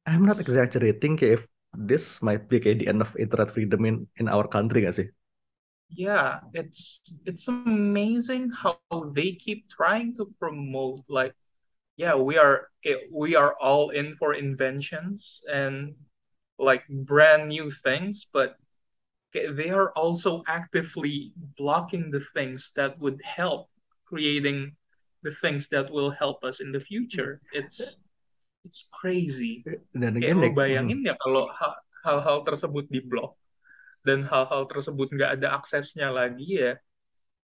I'm 0.07 0.27
not 0.27 0.41
exaggerating 0.43 1.15
kayak 1.15 1.33
if 1.39 1.43
this 1.75 2.19
might 2.25 2.49
be 2.49 2.59
kayak 2.59 2.83
the 2.83 2.89
end 2.89 2.99
of 3.05 3.15
internet 3.15 3.53
freedom 3.53 3.85
in 3.85 4.09
in 4.17 4.27
our 4.27 4.47
country 4.49 4.83
gak 4.83 4.97
sih? 4.97 5.07
Yeah 5.89 6.45
it's 6.53 7.01
it's 7.25 7.49
amazing 7.49 8.53
how 8.53 8.77
they 9.13 9.33
keep 9.33 9.65
trying 9.69 10.13
to 10.21 10.29
promote 10.37 11.01
like 11.09 11.33
yeah 11.97 12.13
we 12.13 12.37
are 12.37 12.69
we 13.09 13.33
are 13.33 13.57
all 13.57 13.89
in 13.89 14.13
for 14.17 14.37
inventions 14.37 15.41
and 15.49 15.97
like 16.59 16.83
brand 17.07 17.47
new 17.47 17.71
things 17.71 18.27
but 18.29 18.59
they 19.33 19.69
are 19.69 19.91
also 19.95 20.43
actively 20.47 21.31
blocking 21.57 22.11
the 22.11 22.21
things 22.33 22.71
that 22.75 22.97
would 22.99 23.21
help 23.23 23.69
creating 24.05 24.75
the 25.21 25.31
things 25.31 25.67
that 25.69 25.89
will 25.91 26.09
help 26.09 26.43
us 26.43 26.59
in 26.59 26.71
the 26.71 26.79
future. 26.79 27.41
It's 27.53 28.01
it's 28.65 28.89
crazy. 28.91 29.61
Dan 29.93 30.17
kayak 30.17 30.33
again 30.33 30.37
lo 30.41 30.49
like, 30.49 30.55
hmm, 30.55 30.61
bayangin 30.61 30.99
ya 31.05 31.15
kalau 31.21 31.45
hal-hal 32.03 32.41
tersebut 32.47 32.89
diblok 32.89 33.35
dan 34.07 34.23
hal-hal 34.23 34.65
tersebut 34.65 35.11
nggak 35.11 35.39
ada 35.39 35.59
aksesnya 35.59 36.09
lagi 36.09 36.63
ya 36.63 36.71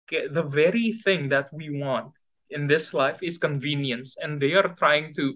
kayak 0.06 0.30
the 0.30 0.46
very 0.46 0.94
thing 1.02 1.26
that 1.26 1.50
we 1.50 1.68
want 1.74 2.14
in 2.54 2.70
this 2.70 2.94
life 2.94 3.18
is 3.20 3.36
convenience 3.36 4.14
and 4.22 4.38
they 4.38 4.54
are 4.54 4.70
trying 4.78 5.10
to 5.10 5.34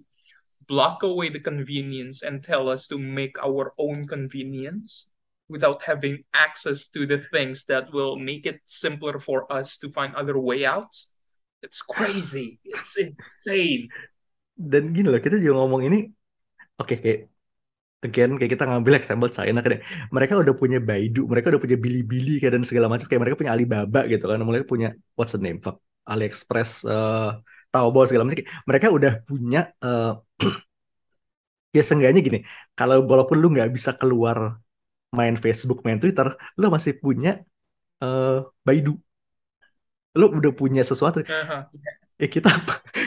block 0.68 1.02
away 1.02 1.32
the 1.32 1.40
convenience 1.40 2.22
and 2.22 2.44
tell 2.44 2.68
us 2.68 2.86
to 2.86 3.00
make 3.00 3.34
our 3.40 3.72
own 3.80 4.06
convenience 4.06 5.08
without 5.48 5.80
having 5.80 6.20
access 6.36 6.92
to 6.92 7.08
the 7.08 7.16
things 7.32 7.64
that 7.64 7.88
will 7.90 8.20
make 8.20 8.44
it 8.44 8.60
simpler 8.68 9.16
for 9.16 9.48
us 9.48 9.80
to 9.80 9.88
find 9.88 10.12
other 10.14 10.36
way 10.36 10.68
out 10.68 10.92
it's 11.64 11.80
crazy 11.80 12.60
it's 12.62 13.00
insane 13.00 13.88
dan 14.54 14.92
gini 14.92 15.08
loh 15.08 15.18
kita 15.18 15.40
juga 15.40 15.64
ngomong 15.64 15.88
ini 15.88 15.98
oke 16.78 16.94
kayak 17.00 17.32
again 18.04 18.38
kayak 18.38 18.54
kita 18.54 18.64
ngambil 18.68 18.94
example 18.94 19.30
China 19.32 19.58
ya. 19.64 19.82
mereka 20.14 20.38
udah 20.38 20.54
punya 20.54 20.78
Baidu 20.78 21.26
mereka 21.26 21.50
udah 21.50 21.62
punya 21.62 21.78
Bilibili 21.80 22.38
kayak 22.38 22.60
dan 22.60 22.62
segala 22.62 22.86
macam 22.86 23.10
kayak 23.10 23.22
mereka 23.26 23.36
punya 23.40 23.52
Alibaba 23.56 24.06
gitu 24.06 24.24
kan 24.30 24.38
mereka 24.44 24.66
punya 24.68 24.88
what's 25.18 25.34
the 25.34 25.40
name 25.42 25.58
fuck 25.58 25.82
AliExpress 26.06 26.86
uh, 26.86 27.42
Taobao 27.68 28.04
segala 28.08 28.24
macam 28.24 28.44
mereka 28.64 28.86
udah 28.88 29.12
punya 29.28 29.70
uh, 29.84 30.16
ya 31.76 31.82
seenggaknya 31.84 32.20
gini 32.24 32.38
kalau 32.72 33.04
walaupun 33.04 33.36
lu 33.36 33.52
nggak 33.52 33.70
bisa 33.76 33.92
keluar 34.00 34.56
main 35.12 35.36
Facebook 35.36 35.84
main 35.84 36.00
Twitter 36.00 36.32
lu 36.56 36.68
masih 36.68 36.96
punya 37.00 37.44
uh, 38.04 38.44
Baidu. 38.64 38.96
Lu 40.18 40.26
udah 40.34 40.52
punya 40.52 40.82
sesuatu. 40.82 41.22
Aha. 41.22 41.68
ya 42.18 42.26
kita 42.26 42.50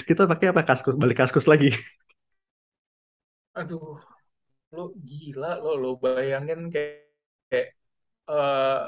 kita 0.08 0.24
pakai 0.24 0.56
apa 0.56 0.64
kaskus 0.64 0.96
balik 0.96 1.20
kaskus 1.20 1.46
lagi. 1.50 1.76
Aduh 3.52 4.00
lo 4.72 4.96
gila 4.96 5.60
lo 5.60 5.76
lo 5.76 5.90
bayangin 6.00 6.72
kayak, 6.72 7.12
kayak 7.52 7.76
eh, 8.32 8.82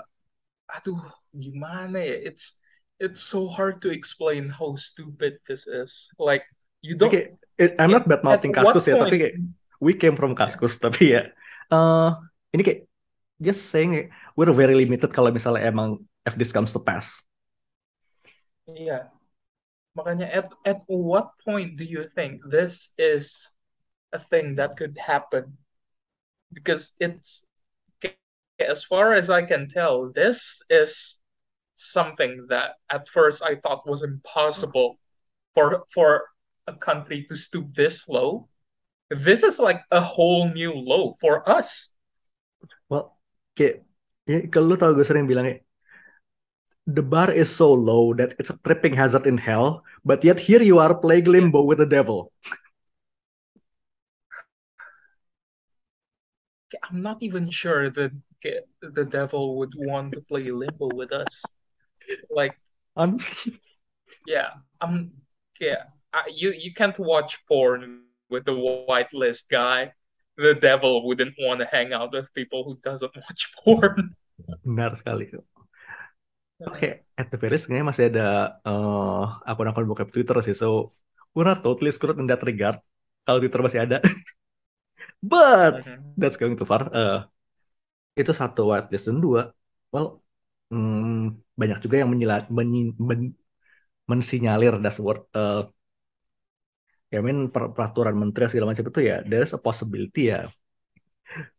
aduh 0.72 1.02
gimana 1.36 2.00
ya 2.00 2.16
it's 2.32 2.56
it's 3.00 3.22
so 3.22 3.48
hard 3.48 3.82
to 3.82 3.90
explain 3.90 4.50
how 4.50 4.76
stupid 4.76 5.40
this 5.48 5.66
is. 5.68 6.10
Like 6.20 6.44
you 6.82 6.96
don't 6.98 7.10
Okay. 7.14 7.34
it- 7.58 7.78
I'm 7.80 7.92
not 7.92 8.06
bad 8.10 8.22
mouthing 8.26 8.54
kaskus 8.54 8.90
ya 8.90 8.98
tapi 8.98 9.18
kayak 9.20 9.36
we 9.82 9.94
came 9.94 10.18
from 10.18 10.34
kaskus 10.34 10.78
tapi 10.82 11.18
ya 11.18 11.30
eh 11.74 12.10
ini 12.54 12.62
kayak 12.62 12.80
just 13.42 13.70
saying 13.74 14.10
we're 14.38 14.54
very 14.54 14.78
limited 14.78 15.10
kalau 15.12 15.34
misalnya 15.34 15.68
emang 15.68 16.00
if 16.24 16.38
this 16.40 16.54
comes 16.56 16.72
to 16.72 16.80
pass. 16.80 17.22
Iya. 18.70 19.12
Makanya 19.94 20.30
at 20.32 20.48
at 20.66 20.80
what 20.88 21.36
point 21.44 21.76
do 21.78 21.86
you 21.86 22.08
think 22.18 22.42
this 22.48 22.96
is 22.98 23.52
a 24.16 24.20
thing 24.22 24.56
that 24.56 24.74
could 24.80 24.96
happen? 24.98 25.54
Because 26.54 26.94
it's 27.02 27.46
as 28.62 28.86
far 28.86 29.14
as 29.14 29.30
I 29.30 29.42
can 29.44 29.68
tell 29.68 30.14
this 30.14 30.62
is 30.70 31.20
something 31.76 32.46
that 32.50 32.78
at 32.90 33.08
first 33.08 33.44
I 33.44 33.56
thought 33.56 33.88
was 33.88 34.04
impossible 34.04 35.00
for 35.54 35.84
for 35.94 36.30
a 36.68 36.74
country 36.74 37.26
to 37.30 37.36
stoop 37.36 37.74
this 37.74 38.08
low. 38.08 38.48
This 39.10 39.44
is 39.44 39.60
like 39.60 39.82
a 39.92 40.02
whole 40.02 40.50
new 40.50 40.74
low 40.74 41.18
for 41.22 41.48
us. 41.50 41.94
well 42.90 43.18
kayak 43.58 43.84
ya, 44.26 44.48
kalau 44.50 44.76
tau 44.80 44.96
gue 44.96 45.06
sering 45.06 45.28
bilang 45.28 45.46
kayak 45.46 45.62
the 46.88 47.04
bar 47.04 47.32
is 47.32 47.48
so 47.48 47.72
low 47.72 48.12
that 48.12 48.36
it's 48.40 48.52
a 48.52 48.60
tripping 48.68 48.92
hazard 48.92 49.24
in 49.24 49.40
hell 49.40 49.84
but 50.04 50.20
yet 50.24 50.36
here 50.40 50.60
you 50.60 50.80
are 50.80 50.92
playing 50.92 51.28
limbo 51.28 51.64
with 51.64 51.80
the 51.80 51.88
devil 51.88 52.32
I'm 56.90 57.06
not 57.06 57.22
even 57.22 57.54
sure 57.54 57.94
that 57.94 58.12
the 58.82 59.06
devil 59.06 59.58
would 59.62 59.74
want 59.78 60.12
to 60.14 60.22
play 60.22 60.52
limbo 60.52 60.90
with 60.94 61.14
us. 61.14 61.46
Like, 62.30 62.56
honestly 62.96 63.60
yeah, 64.28 64.50
I'm 64.82 65.12
yeah. 65.60 65.90
I, 66.14 66.30
you 66.30 66.54
you 66.54 66.74
can't 66.74 66.98
watch 67.00 67.40
porn 67.48 68.06
with 68.30 68.46
the 68.46 68.54
whitelist 68.54 69.50
guy. 69.50 69.94
The 70.38 70.56
devil 70.56 71.06
wouldn't 71.06 71.36
want 71.40 71.62
to 71.62 71.68
hang 71.70 71.94
out 71.94 72.12
with 72.12 72.34
people 72.34 72.64
who 72.64 72.78
doesn't 72.82 73.14
watch 73.16 73.54
porn. 73.58 74.16
benar 74.66 74.94
sekali 74.98 75.30
Oke, 76.64 77.04
at 77.20 77.28
the 77.28 77.36
very 77.36 77.60
sebenarnya 77.60 77.88
masih 77.92 78.06
ada 78.08 78.56
eh, 78.64 79.24
akun-akun 79.52 79.84
bokep 79.84 80.10
Twitter 80.16 80.40
sih. 80.40 80.56
So, 80.56 80.96
we're 81.36 81.44
not 81.44 81.60
totally 81.60 81.92
screwed 81.92 82.16
in 82.24 82.28
that 82.32 82.40
regard. 82.40 82.80
Kalau 83.28 83.44
Twitter 83.44 83.60
masih 83.60 83.84
ada. 83.84 84.00
but 85.22 85.84
Mhm. 85.84 86.16
that's 86.16 86.40
going 86.40 86.56
too 86.56 86.64
far. 86.64 86.88
Eh, 86.88 87.20
itu 88.24 88.32
satu 88.32 88.72
whitelist 88.72 89.12
dan 89.12 89.20
dua, 89.20 89.52
well, 89.92 90.24
hmm, 90.72 91.43
banyak 91.62 91.78
juga 91.84 91.96
yang 92.02 92.10
menyila, 92.14 92.36
menyi- 92.58 92.96
men- 93.10 93.36
mensinyalir 94.12 94.74
word 95.06 95.20
eh, 95.38 95.62
ya 97.14 97.18
I 97.22 97.24
mean 97.28 97.40
per- 97.54 97.72
peraturan 97.76 98.16
menteri 98.22 98.44
segala 98.52 98.70
macam 98.72 98.86
itu 98.92 99.02
ya 99.10 99.16
there's 99.30 99.52
a 99.58 99.60
possibility 99.68 100.22
ya. 100.34 100.40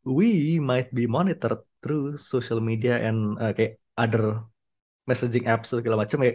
We 0.05 0.61
might 0.61 0.93
be 0.95 1.05
monitored 1.09 1.65
through 1.83 2.17
social 2.21 2.61
media 2.61 3.01
and 3.01 3.37
eh, 3.41 3.53
kayak 3.57 3.73
other 3.97 4.45
messaging 5.09 5.47
apps 5.51 5.73
segala 5.75 5.97
macam 6.05 6.19
ya. 6.27 6.33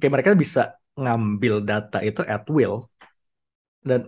Kayak 0.00 0.12
mereka 0.16 0.32
bisa 0.44 0.62
ngambil 0.98 1.54
data 1.68 1.98
itu 2.08 2.22
at 2.26 2.44
will. 2.52 2.88
Dan 3.88 4.00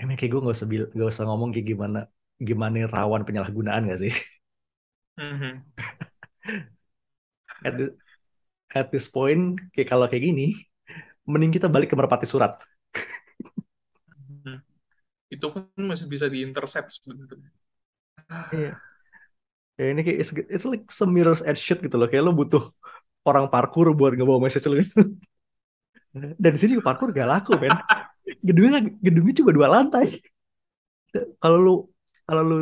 emang 0.00 0.16
kayak 0.18 0.30
gue 0.34 0.40
nggak 0.44 0.56
usah 0.58 0.68
nggak 0.96 1.10
usah 1.12 1.24
ngomong 1.28 1.50
kayak 1.54 1.68
gimana 1.72 1.98
gimana 2.48 2.76
rawan 2.94 3.22
penyalahgunaan 3.26 3.82
gak 3.92 4.00
sih? 4.04 4.12
Mhm. 5.18 5.64
at, 7.64 7.74
the- 7.78 7.94
at 8.74 8.86
this 8.92 9.06
point 9.08 9.56
kayak 9.72 9.88
kalau 9.88 10.06
kayak 10.10 10.24
gini 10.32 10.56
mending 11.26 11.52
kita 11.54 11.66
balik 11.70 11.88
ke 11.92 11.96
merpati 11.98 12.26
surat 12.28 12.58
Mhm. 14.46 14.62
Itu 15.32 15.46
pun 15.52 15.66
masih 15.90 16.06
bisa 16.06 16.26
diintercept 16.30 16.88
sebenarnya. 17.02 17.50
Iya. 18.54 18.72
ya 19.76 19.84
ini 19.92 20.00
kayak 20.02 20.18
it's, 20.22 20.32
it's 20.50 20.66
like 20.66 20.88
some 20.88 21.12
mirror's 21.12 21.44
edge 21.44 21.60
shit 21.60 21.78
gitu 21.84 21.94
loh 22.00 22.08
kayak 22.10 22.24
lo 22.26 22.32
butuh 22.34 22.64
orang 23.28 23.46
parkur 23.52 23.92
buat 23.92 24.16
ngebawa 24.16 24.40
message 24.48 24.64
lo 24.66 24.74
gitu. 24.80 25.04
dan 26.42 26.50
di 26.54 26.58
sini 26.58 26.70
juga 26.80 26.86
parkur 26.90 27.12
gak 27.12 27.28
laku 27.28 27.52
men 27.60 27.76
gedungnya 28.40 28.80
gedungnya 29.04 29.34
cuma 29.38 29.50
dua 29.52 29.68
lantai 29.68 30.06
kalau 31.42 31.58
lu 31.60 31.74
kalau 32.26 32.42
lu 32.42 32.56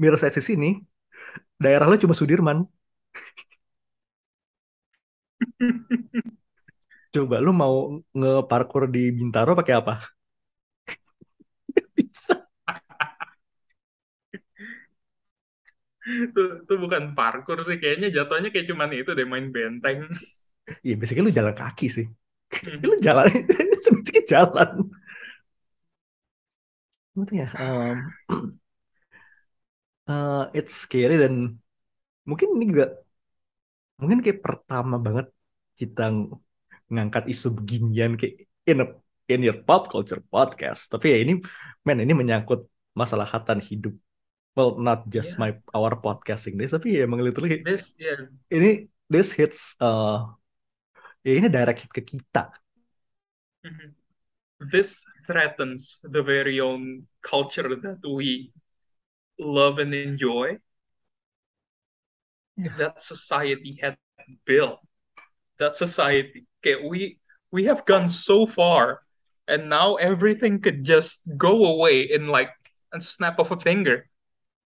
mirror's 0.00 0.24
edge 0.26 0.38
di 0.40 0.44
sini 0.44 0.68
daerah 1.58 1.86
lo 1.90 1.96
cuma 1.98 2.14
Sudirman 2.16 2.64
coba 7.14 7.36
lu 7.44 7.50
mau 7.60 7.74
ngeparkur 8.18 8.82
di 8.94 9.00
Bintaro 9.18 9.50
pakai 9.58 9.74
apa 9.80 9.94
bisa 11.96 12.46
Itu, 16.26 16.40
itu 16.62 16.74
bukan 16.84 17.02
parkour 17.18 17.58
sih, 17.66 17.76
kayaknya 17.82 18.08
jatuhnya 18.16 18.48
kayak 18.54 18.66
cuman 18.70 18.90
itu 19.00 19.10
deh 19.18 19.26
main 19.32 19.46
benteng. 19.54 19.98
ya 20.86 20.94
basically 21.00 21.24
lu 21.28 21.32
jalan 21.38 21.54
kaki 21.56 21.86
sih 21.96 22.06
lu 22.86 22.94
Mhm. 22.94 23.02
jalan 23.06 23.28
basically 23.72 24.22
jalan 24.32 24.70
Apa 27.16 27.32
ya 27.34 27.48
um, 27.58 28.12
uh, 30.08 30.46
it's 30.58 30.74
scary 30.74 31.16
dan 31.22 31.58
mungkin 32.28 32.48
ini 32.58 32.64
juga 32.74 32.86
mungkin 34.00 34.20
kayak 34.24 34.40
pertama 34.44 34.96
banget 35.00 35.32
kita 35.76 36.12
ng- 36.12 36.32
ngangkat 36.92 37.28
isu 37.32 37.52
beginian 37.56 38.14
kayak 38.14 38.46
in 38.68 38.84
a, 38.84 38.86
in 39.26 39.40
your 39.42 39.58
pop 39.64 39.88
culture 39.90 40.22
podcast. 40.30 40.86
Tapi 40.92 41.06
ya 41.12 41.18
ini 41.24 41.32
men 41.82 41.98
ini 42.04 42.12
menyangkut 42.14 42.64
masalah 42.96 43.26
hatan 43.28 43.60
hidup. 43.60 43.92
Well 44.56 44.80
not 44.80 45.04
just 45.12 45.36
Yeah. 45.36 45.40
my 45.40 45.50
our 45.76 46.00
podcasting 46.00 46.56
this 46.56 46.72
tapi 46.72 46.96
ya 46.96 47.04
emang 47.04 47.20
literally 47.20 47.60
This, 47.60 47.92
yeah, 48.00 48.24
ini 48.48 48.88
this 49.04 49.36
hits 49.36 49.76
uh, 49.84 50.32
ya 51.20 51.32
ini 51.36 51.52
direct 51.52 51.84
hit 51.84 51.92
ke 51.92 52.00
kita. 52.00 52.56
Mhm. 53.66 53.92
This 54.72 55.04
threatens 55.28 56.00
the 56.08 56.24
very 56.24 56.56
own 56.64 57.04
culture 57.20 57.68
that 57.68 58.00
we 58.00 58.48
love 59.36 59.76
and 59.76 59.92
enjoy, 59.92 60.56
That 62.56 63.02
society 63.02 63.78
had 63.80 63.98
built. 64.44 64.80
That 65.58 65.76
society, 65.76 66.46
okay, 66.60 66.86
we 66.88 67.18
we 67.52 67.64
have 67.64 67.84
gone 67.84 68.08
so 68.08 68.46
far, 68.46 69.02
and 69.48 69.68
now 69.68 69.96
everything 69.96 70.60
could 70.60 70.84
just 70.84 71.20
go 71.36 71.66
away 71.66 72.02
in 72.02 72.28
like 72.28 72.50
a 72.92 73.00
snap 73.00 73.38
of 73.38 73.52
a 73.52 73.60
finger. 73.60 74.08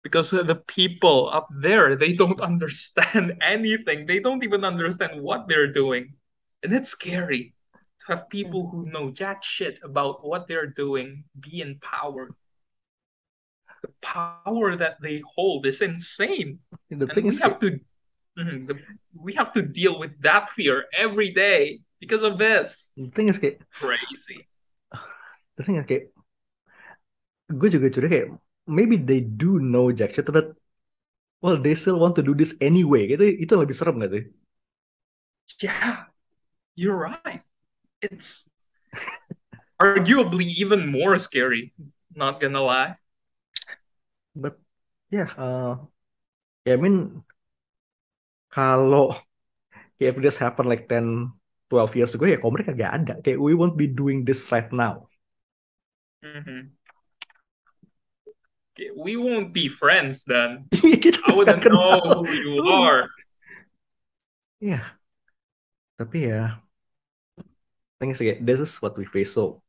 Because 0.03 0.31
the 0.31 0.63
people 0.69 1.29
up 1.33 1.49
there, 1.61 1.97
they 1.97 2.13
don't 2.13 2.41
understand 2.51 3.37
anything. 3.43 4.07
They 4.07 4.21
don't 4.21 4.45
even 4.45 4.65
understand 4.65 5.21
what 5.21 5.49
they're 5.49 5.73
doing. 5.73 6.15
And 6.63 6.73
it's 6.73 6.89
scary 6.89 7.55
to 7.75 8.07
have 8.07 8.31
people 8.31 8.69
who 8.69 8.87
know 8.91 9.11
jack 9.11 9.43
shit 9.43 9.79
about 9.83 10.27
what 10.27 10.47
they're 10.47 10.71
doing 10.71 11.25
be 11.41 11.61
empowered. 11.61 12.35
The 13.83 13.93
power 14.03 14.75
that 14.75 14.99
they 15.01 15.23
hold 15.23 15.67
is 15.67 15.81
insane. 15.83 16.59
the 16.91 17.07
And 17.07 17.13
thing 17.15 17.27
we 17.27 17.35
is 17.35 17.41
have 17.43 17.59
to 17.63 17.79
Mhm, 18.39 18.71
the- 18.71 18.79
we 19.19 19.35
have 19.35 19.51
to 19.59 19.63
deal 19.67 19.99
with 19.99 20.15
that 20.23 20.47
fear 20.55 20.87
every 20.95 21.35
day 21.35 21.83
because 21.99 22.23
of 22.23 22.39
this. 22.39 22.95
the 22.95 23.11
thing 23.11 23.27
is 23.27 23.39
kayak 23.43 23.59
Crazy. 23.75 24.47
the 25.59 25.63
thing 25.67 25.75
is 25.83 25.87
kayak 25.91 26.15
gue 27.51 27.69
juga 27.73 27.91
curiga 27.91 28.11
kayak 28.15 28.29
maybe 28.71 28.95
they 28.95 29.19
do 29.19 29.59
know 29.59 29.91
jack 29.91 30.15
shit 30.15 30.29
but 30.31 30.55
well 31.43 31.59
they 31.59 31.75
still 31.75 31.99
want 31.99 32.15
to 32.15 32.23
do 32.23 32.31
this 32.31 32.55
anyway 32.63 33.11
gitu 33.11 33.27
itu 33.27 33.53
lebih 33.59 33.75
serem 33.75 33.99
gak 33.99 34.13
sih 34.15 34.25
Yeah, 35.65 36.05
you're 36.77 36.95
right. 36.95 37.41
It's 38.05 38.45
arguably 39.83 40.45
even 40.61 40.87
more 40.93 41.17
scary. 41.19 41.73
Not 42.15 42.39
gonna 42.39 42.61
lie. 42.61 42.95
But 44.35 44.55
yeah 45.11 45.29
uh, 45.39 45.77
ya 46.67 46.73
I 46.77 46.81
mean 46.81 47.25
kalau 48.53 49.13
kayak 49.97 50.17
if 50.17 50.23
this 50.25 50.39
happen 50.41 50.67
like 50.69 50.89
10 50.89 51.33
12 51.69 51.93
years 51.99 52.13
ago 52.17 52.25
ya 52.25 52.41
kok 52.41 52.53
mereka 52.55 52.73
gak 52.73 52.93
ada 53.05 53.15
kayak 53.21 53.39
we 53.41 53.53
won't 53.53 53.77
be 53.77 53.89
doing 53.89 54.25
this 54.25 54.49
right 54.53 54.73
now 54.73 55.09
Mhm. 56.19 56.75
Okay, 58.75 58.91
We 58.91 59.15
won't 59.15 59.55
be 59.55 59.71
friends 59.71 60.27
then. 60.27 60.67
kita 60.75 61.23
I 61.31 61.35
wouldn't 61.35 61.63
know 61.67 62.27
who 62.27 62.31
you 62.35 62.59
are. 62.83 63.07
ya 64.59 64.83
tapi 65.95 66.27
ya 66.27 66.59
thing 67.99 68.11
is 68.11 68.19
this 68.43 68.61
is 68.61 68.73
what 68.83 68.99
we 68.99 69.05
face 69.07 69.35
so 69.35 69.63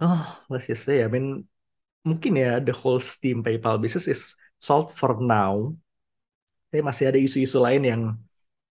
oh 0.00 0.24
let's 0.48 0.66
just 0.68 0.84
say 0.84 1.04
I 1.04 1.08
mean 1.08 1.48
mungkin 2.06 2.32
ya 2.40 2.58
the 2.60 2.72
whole 2.72 3.00
Steam 3.00 3.44
PayPal 3.44 3.76
business 3.80 4.08
is 4.08 4.22
solved 4.60 4.96
for 4.96 5.16
now. 5.20 5.72
Tapi 6.70 6.80
masih 6.86 7.10
ada 7.10 7.18
isu-isu 7.18 7.58
lain 7.60 7.82
yang 7.82 8.02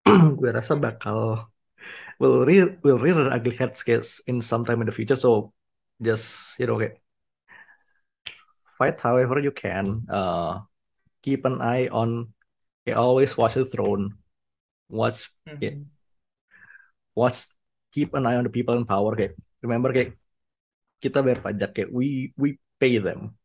gue 0.40 0.50
rasa 0.50 0.74
bakal 0.80 1.46
will 2.20 2.44
rear 2.48 2.80
will 2.82 3.00
rear 3.00 3.30
ugly 3.32 3.56
heads 3.56 3.84
case 3.84 4.24
in 4.28 4.40
some 4.42 4.64
time 4.64 4.82
in 4.82 4.88
the 4.88 4.96
future. 4.96 5.20
So 5.20 5.52
just 6.00 6.56
you 6.58 6.66
know 6.68 6.80
kayak 6.80 6.98
fight 8.80 8.98
however 9.00 9.40
you 9.44 9.52
can. 9.52 10.08
Uh 10.08 10.64
keep 11.20 11.44
an 11.44 11.60
eye 11.60 11.92
on 11.92 12.32
kayak 12.88 12.98
always 12.98 13.36
watch 13.36 13.60
the 13.60 13.68
throne. 13.68 14.16
Watch 14.90 15.30
kayak 15.46 15.84
Mhm. 15.84 15.92
watch 17.14 17.46
keep 17.92 18.16
an 18.16 18.26
eye 18.26 18.40
on 18.40 18.48
the 18.48 18.54
people 18.54 18.74
in 18.80 18.88
power 18.88 19.14
kayak 19.14 19.36
remember 19.60 19.92
kayak 19.92 20.16
kita 21.04 21.20
bayar 21.20 21.40
pajak 21.44 21.70
kayak 21.76 21.90
we 21.92 22.32
we 22.40 22.56
pay 22.80 22.98
them 22.98 23.36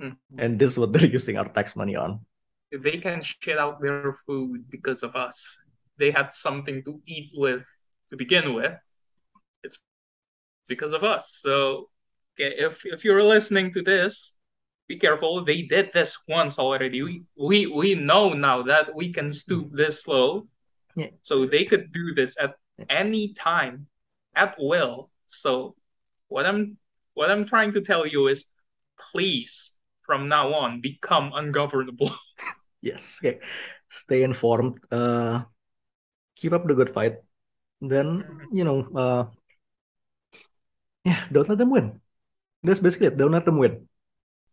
Mhm. 0.00 0.16
and 0.38 0.58
this 0.58 0.72
is 0.72 0.78
what 0.78 0.92
they're 0.92 1.10
using 1.18 1.36
our 1.36 1.48
tax 1.48 1.76
money 1.76 1.96
on 1.96 2.24
They 2.72 2.96
can 2.98 3.20
shit 3.22 3.58
out 3.58 3.82
their 3.82 4.14
food 4.26 4.70
because 4.70 5.02
of 5.02 5.16
us. 5.16 5.58
They 5.98 6.10
had 6.14 6.32
something 6.32 6.82
to 6.86 7.02
eat 7.04 7.28
with 7.34 7.66
to 8.10 8.16
begin 8.16 8.54
with. 8.54 8.78
It's 9.66 9.78
because 10.70 10.94
of 10.94 11.02
us. 11.02 11.24
So, 11.42 11.90
okay, 12.34 12.54
if 12.66 12.86
if 12.86 13.04
you're 13.04 13.26
listening 13.26 13.74
to 13.74 13.82
this, 13.82 14.38
be 14.86 14.96
careful. 14.96 15.42
They 15.44 15.62
did 15.66 15.90
this 15.92 16.16
once 16.30 16.58
already. 16.62 17.02
We 17.02 17.14
we 17.36 17.66
we 17.66 17.88
know 17.98 18.32
now 18.32 18.62
that 18.70 18.94
we 18.94 19.10
can 19.12 19.28
stoop 19.34 19.66
this 19.74 20.06
low. 20.06 20.46
Yeah. 20.94 21.10
So 21.26 21.44
they 21.44 21.64
could 21.66 21.90
do 21.90 22.14
this 22.14 22.38
at 22.38 22.54
any 22.88 23.34
time, 23.34 23.90
at 24.34 24.54
will. 24.62 25.10
So 25.26 25.74
what 26.30 26.46
I'm 26.46 26.78
what 27.18 27.30
I'm 27.34 27.44
trying 27.44 27.72
to 27.74 27.82
tell 27.82 28.06
you 28.06 28.30
is, 28.30 28.46
please, 29.00 29.72
from 30.04 30.28
now 30.28 30.52
on, 30.52 30.84
become 30.84 31.32
ungovernable. 31.32 32.12
yes 32.84 33.20
kayak 33.20 33.40
stay 33.88 34.24
informed. 34.24 34.80
Uh 34.92 35.44
keep 36.36 36.52
up 36.52 36.64
the 36.68 36.76
good 36.76 36.92
fight. 36.92 37.20
Then 37.80 38.24
you 38.52 38.64
know 38.64 38.84
uh 38.92 39.24
yeah 41.04 41.24
don't 41.32 41.48
let 41.48 41.58
them 41.60 41.72
win. 41.72 42.00
That's 42.60 42.80
basically 42.80 43.08
it. 43.12 43.16
Don't 43.16 43.32
let 43.32 43.48
them 43.48 43.56
win. 43.56 43.88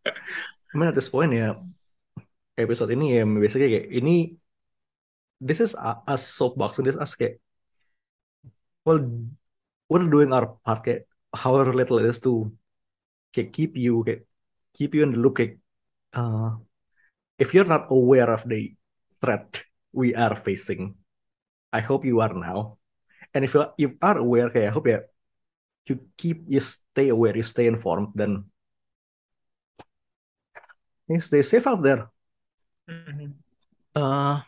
I 0.08 0.74
mean 0.76 0.88
at 0.88 0.96
this 0.96 1.12
point 1.12 1.36
ya 1.36 1.60
episode 2.56 2.92
ini 2.96 3.20
ya 3.20 3.24
basically 3.28 3.72
kayak 3.72 3.88
ini 3.92 4.16
this 5.40 5.60
is 5.60 5.76
a- 5.76 6.04
us 6.08 6.24
soapbox. 6.24 6.80
This 6.80 6.96
is 6.96 7.02
us 7.02 7.16
kayak 7.16 7.40
well 8.88 9.04
we're 9.92 10.08
doing 10.08 10.32
our 10.32 10.56
part 10.64 10.84
kayak 10.84 11.08
however 11.36 11.76
little 11.76 12.00
it 12.00 12.08
is 12.08 12.20
to 12.24 12.52
kayak 13.36 13.52
keep 13.52 13.76
you 13.76 14.04
kayak 14.08 14.24
keep 14.78 14.94
you 14.94 15.04
in 15.04 15.12
the 15.12 15.20
look. 15.20 15.42
Uh, 16.14 16.52
if 17.38 17.54
you're 17.54 17.66
not 17.66 17.90
aware 17.90 18.30
of 18.30 18.48
the 18.48 18.74
threat 19.22 19.64
we 19.92 20.14
are 20.14 20.36
facing, 20.36 20.96
I 21.74 21.82
hope 21.82 22.06
you 22.06 22.22
are 22.22 22.34
now. 22.34 22.78
And 23.34 23.44
if 23.44 23.54
you 23.54 23.62
are, 23.62 23.74
you 23.78 23.98
are 24.02 24.18
aware, 24.18 24.50
kayak 24.50 24.70
I 24.70 24.74
hope 24.74 24.88
ya 24.88 25.00
you 25.90 26.00
keep 26.18 26.46
you 26.48 26.62
stay 26.62 27.10
aware, 27.10 27.36
you 27.36 27.44
stay 27.44 27.68
informed, 27.68 28.14
then 28.16 28.46
you 31.08 31.20
stay 31.20 31.42
safe 31.42 31.68
out 31.68 31.82
there. 31.82 32.08
Mhm. 32.88 33.34
Uh, 33.96 34.42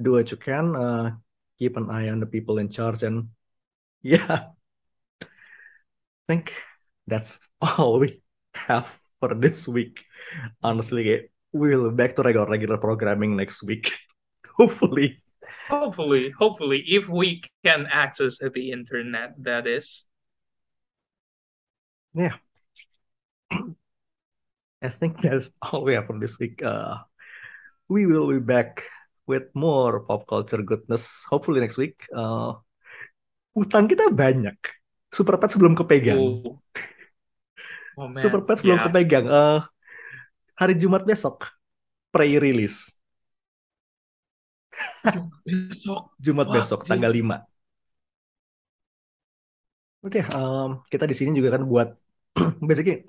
do 0.00 0.12
what 0.12 0.30
you 0.30 0.36
can. 0.36 0.76
Uh, 0.76 1.16
keep 1.58 1.76
an 1.76 1.90
eye 1.90 2.08
on 2.08 2.20
the 2.20 2.26
people 2.26 2.58
in 2.58 2.68
charge, 2.68 3.02
and 3.02 3.28
yeah, 4.02 4.52
I 5.20 5.26
think 6.28 6.54
that's 7.06 7.48
all 7.60 7.98
we 7.98 8.22
have 8.54 8.88
for 9.20 9.36
this 9.36 9.68
week. 9.68 10.02
Honestly, 10.64 11.04
kayak, 11.04 11.22
we'll 11.52 11.92
back 11.92 12.16
to 12.16 12.24
regular 12.24 12.48
regular 12.48 12.80
programming 12.80 13.36
next 13.36 13.62
week. 13.62 13.92
Hopefully. 14.58 15.20
Hopefully, 15.70 16.34
hopefully, 16.34 16.82
if 16.82 17.06
we 17.06 17.42
can 17.62 17.86
access 17.86 18.42
the 18.42 18.74
internet, 18.74 19.38
that 19.38 19.70
is. 19.70 20.02
Yeah. 22.10 22.34
I 24.82 24.90
think 24.90 25.22
that's 25.22 25.54
all 25.62 25.86
we 25.86 25.94
have 25.94 26.10
for 26.10 26.18
this 26.18 26.38
week. 26.38 26.62
Uh, 26.62 26.98
we 27.86 28.06
will 28.06 28.26
be 28.30 28.42
back 28.42 28.82
with 29.26 29.46
more 29.54 30.02
pop 30.02 30.26
culture 30.26 30.62
goodness. 30.62 31.26
Hopefully 31.30 31.62
next 31.62 31.78
week. 31.78 32.06
Uh, 32.10 32.58
utang 33.54 33.86
kita 33.86 34.10
banyak. 34.10 34.58
Super 35.10 35.38
Pets 35.38 35.58
belum 35.58 35.78
kepegang. 35.78 36.18
Oh, 36.18 36.62
oh 38.00 38.08
man. 38.08 38.16
Super 38.16 38.40
Pets 38.48 38.64
belum 38.64 38.80
Yeah. 38.80 38.86
kepegang. 38.88 39.26
Eh, 39.28 39.60
hari 40.56 40.74
Jumat 40.80 41.04
besok 41.04 41.52
pre-release. 42.10 42.96
Besok. 45.44 46.16
Jumat 46.24 46.48
Fuck, 46.48 46.56
besok 46.56 46.80
tanggal 46.88 47.12
5. 47.12 47.44
Oke, 50.00 50.24
um, 50.32 50.80
kita 50.88 51.04
di 51.04 51.12
sini 51.12 51.36
juga 51.36 51.60
kan 51.60 51.62
buat 51.68 51.92
basically 52.68 53.04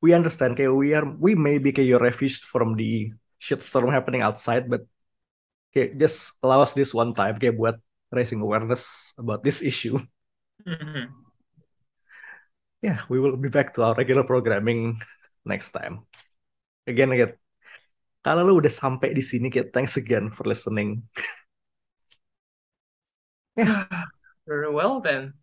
we 0.00 0.16
understand 0.16 0.56
kayak 0.56 0.72
we 0.72 0.96
are 0.96 1.04
we 1.20 1.36
may 1.36 1.60
be 1.60 1.68
kayak 1.70 1.88
your 1.92 2.02
refuge 2.02 2.40
from 2.42 2.74
the 2.80 3.12
shitstorm 3.38 3.92
happening 3.92 4.24
outside 4.24 4.66
but 4.66 4.82
kayak 5.70 6.00
just 6.00 6.36
allow 6.40 6.64
us 6.64 6.72
this 6.72 6.96
one 6.96 7.12
time 7.12 7.36
kayak 7.36 7.60
buat 7.60 7.76
raising 8.08 8.40
awareness 8.40 9.12
about 9.20 9.44
this 9.44 9.60
issue. 9.60 9.96
Mhm. 10.64 11.31
Yeah, 12.82 12.98
we 13.08 13.22
will 13.22 13.38
be 13.38 13.48
back 13.48 13.74
to 13.78 13.86
our 13.86 13.94
regular 13.94 14.26
programming 14.26 14.98
next 15.46 15.70
time. 15.70 16.02
Again, 16.90 17.14
kayak 17.14 17.38
kalau 18.26 18.42
lu 18.42 18.58
udah 18.58 18.70
sampai 18.70 19.14
di 19.14 19.22
sini 19.22 19.50
kayak 19.54 19.70
thanks 19.70 19.94
again 19.94 20.34
for 20.34 20.42
listening. 20.44 21.06
Yeah. 23.52 23.84
Very 24.48 24.72
well 24.72 25.04
then. 25.04 25.36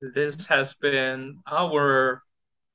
This 0.00 0.48
has 0.48 0.72
been 0.72 1.44
our 1.44 2.24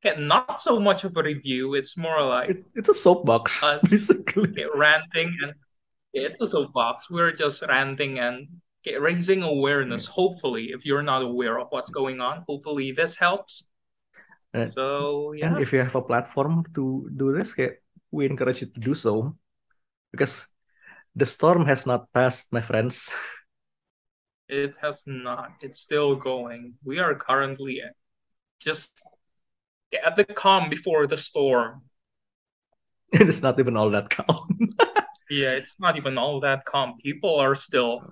okay, 0.06 0.14
not 0.22 0.62
so 0.62 0.78
much 0.78 1.02
of 1.02 1.18
a 1.18 1.24
review. 1.26 1.74
It's 1.74 1.98
more 1.98 2.22
like 2.22 2.54
It, 2.54 2.70
it's 2.78 2.90
a 2.90 2.94
soapbox 2.94 3.58
Us. 3.66 3.82
basically. 3.90 4.54
ranting 4.78 5.34
and 5.42 5.58
yeah, 6.14 6.30
it's 6.30 6.42
a 6.42 6.46
soapbox. 6.46 7.10
We're 7.10 7.34
just 7.34 7.66
ranting 7.66 8.22
and 8.22 8.48
raising 8.86 9.42
awareness. 9.42 10.06
Hopefully, 10.06 10.78
if 10.78 10.86
you're 10.86 11.02
not 11.02 11.26
aware 11.26 11.58
of 11.58 11.74
what's 11.74 11.90
going 11.90 12.22
on, 12.22 12.46
hopefully 12.46 12.94
this 12.94 13.18
helps. 13.18 13.66
Uh, 14.54 14.68
So 14.68 15.34
And 15.42 15.54
yeah, 15.54 15.60
if 15.60 15.74
you 15.74 15.80
have 15.80 15.96
a 15.96 16.02
platform 16.02 16.64
to 16.76 17.10
do 17.16 17.34
this, 17.34 17.56
we 18.12 18.26
encourage 18.26 18.62
you 18.62 18.68
to 18.68 18.80
do 18.80 18.94
so. 18.94 19.38
Because 20.12 20.48
the 21.16 21.26
storm 21.26 21.66
has 21.66 21.86
not 21.86 22.12
passed, 22.14 22.54
my 22.54 22.62
friends. 22.62 23.16
it 24.50 24.76
has 24.82 25.04
not. 25.08 25.52
It's 25.62 25.80
still 25.80 26.16
going. 26.16 26.76
We 26.84 27.00
are 27.00 27.16
currently 27.16 27.82
just 28.60 29.02
at 30.06 30.16
the 30.16 30.26
calm 30.26 30.70
before 30.70 31.08
the 31.08 31.18
storm. 31.18 31.84
It 33.14 33.28
is 33.28 33.42
not 33.42 33.60
even 33.60 33.78
all 33.78 33.90
that 33.92 34.10
calm. 34.10 34.58
Yeah, 35.30 35.54
it's 35.54 35.80
not 35.80 35.96
even 35.98 36.18
all 36.18 36.42
that 36.42 36.66
calm. 36.66 36.98
People 37.02 37.40
are 37.40 37.56
still 37.56 38.04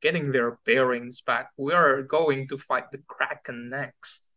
getting 0.00 0.30
their 0.32 0.58
bearings 0.64 1.20
back. 1.20 1.50
We 1.58 1.72
are 1.72 2.02
going 2.02 2.48
to 2.48 2.58
fight 2.58 2.90
the 2.92 2.98
Kraken 3.08 3.68
next. 3.70 4.29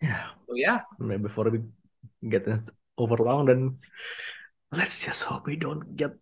Yeah, 0.00 0.26
So 0.48 0.54
yeah, 0.56 0.82
maybe 0.98 1.24
before 1.24 1.50
we 1.50 1.60
get 2.28 2.46
overlong, 2.98 3.46
then 3.46 3.78
let's 4.72 5.04
just 5.04 5.24
hope 5.24 5.46
we 5.46 5.56
don't 5.56 5.96
get 5.96 6.12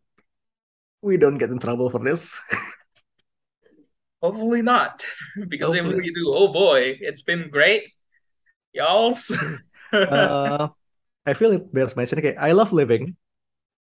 we 1.03 1.17
don't 1.17 1.39
get 1.39 1.51
in 1.51 1.59
trouble 1.59 1.91
for 1.91 2.03
this. 2.03 2.41
hopefully 4.23 4.63
not. 4.63 5.05
Because 5.49 5.75
if 5.75 5.85
we 5.87 6.13
do, 6.13 6.33
oh 6.35 6.49
boy, 6.53 6.97
it's 7.01 7.23
been 7.23 7.51
great. 7.51 7.89
Y'all. 8.73 9.15
uh, 10.11 10.69
I 11.27 11.35
feel 11.35 11.53
it 11.53 11.73
bears 11.73 11.97
mentioning. 11.97 12.25
Okay, 12.27 12.37
I 12.37 12.53
love 12.53 12.73
living, 12.73 13.17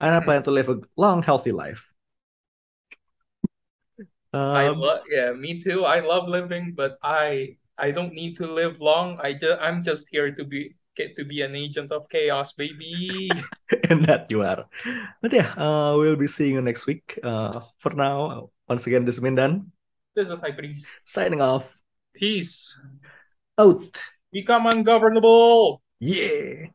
and 0.02 0.16
I 0.16 0.22
plan 0.22 0.44
to 0.44 0.52
live 0.52 0.70
a 0.70 0.82
long, 0.98 1.24
healthy 1.24 1.52
life. 1.54 1.88
I 4.52 4.68
Um, 4.68 4.76
love 4.76 5.02
yeah, 5.10 5.32
me 5.34 5.60
too. 5.62 5.84
I 5.86 6.00
love 6.02 6.28
living, 6.28 6.74
but 6.76 6.98
I 7.04 7.58
I 7.78 7.92
don't 7.92 8.14
need 8.14 8.38
to 8.38 8.48
live 8.48 8.82
long. 8.82 9.20
I 9.22 9.34
just 9.34 9.62
I'm 9.62 9.84
just 9.84 10.10
here 10.10 10.32
to 10.34 10.44
be 10.44 10.76
get 10.98 11.16
to 11.16 11.24
be 11.24 11.42
an 11.46 11.54
agent 11.56 11.92
of 11.92 12.10
chaos, 12.10 12.54
baby. 12.54 13.30
and 13.90 14.04
that 14.06 14.26
you 14.30 14.42
are. 14.42 14.66
But 15.22 15.32
yeah, 15.34 15.54
uh, 15.54 15.94
we'll 15.98 16.18
be 16.18 16.28
seeing 16.28 16.56
you 16.56 16.62
next 16.62 16.88
week. 16.88 17.20
Uh, 17.22 17.62
for 17.78 17.94
now, 17.94 18.50
once 18.68 18.88
again, 18.88 19.06
this 19.06 19.16
is 19.16 19.22
Mindan 19.22 19.70
This 20.16 20.30
is 20.30 20.40
High 20.42 20.58
Priest. 20.58 20.90
signing 21.06 21.42
off. 21.42 21.78
Peace. 22.14 22.74
Out. 23.58 23.94
Become 24.34 24.66
ungovernable. 24.68 25.82
Yeah. 26.00 26.74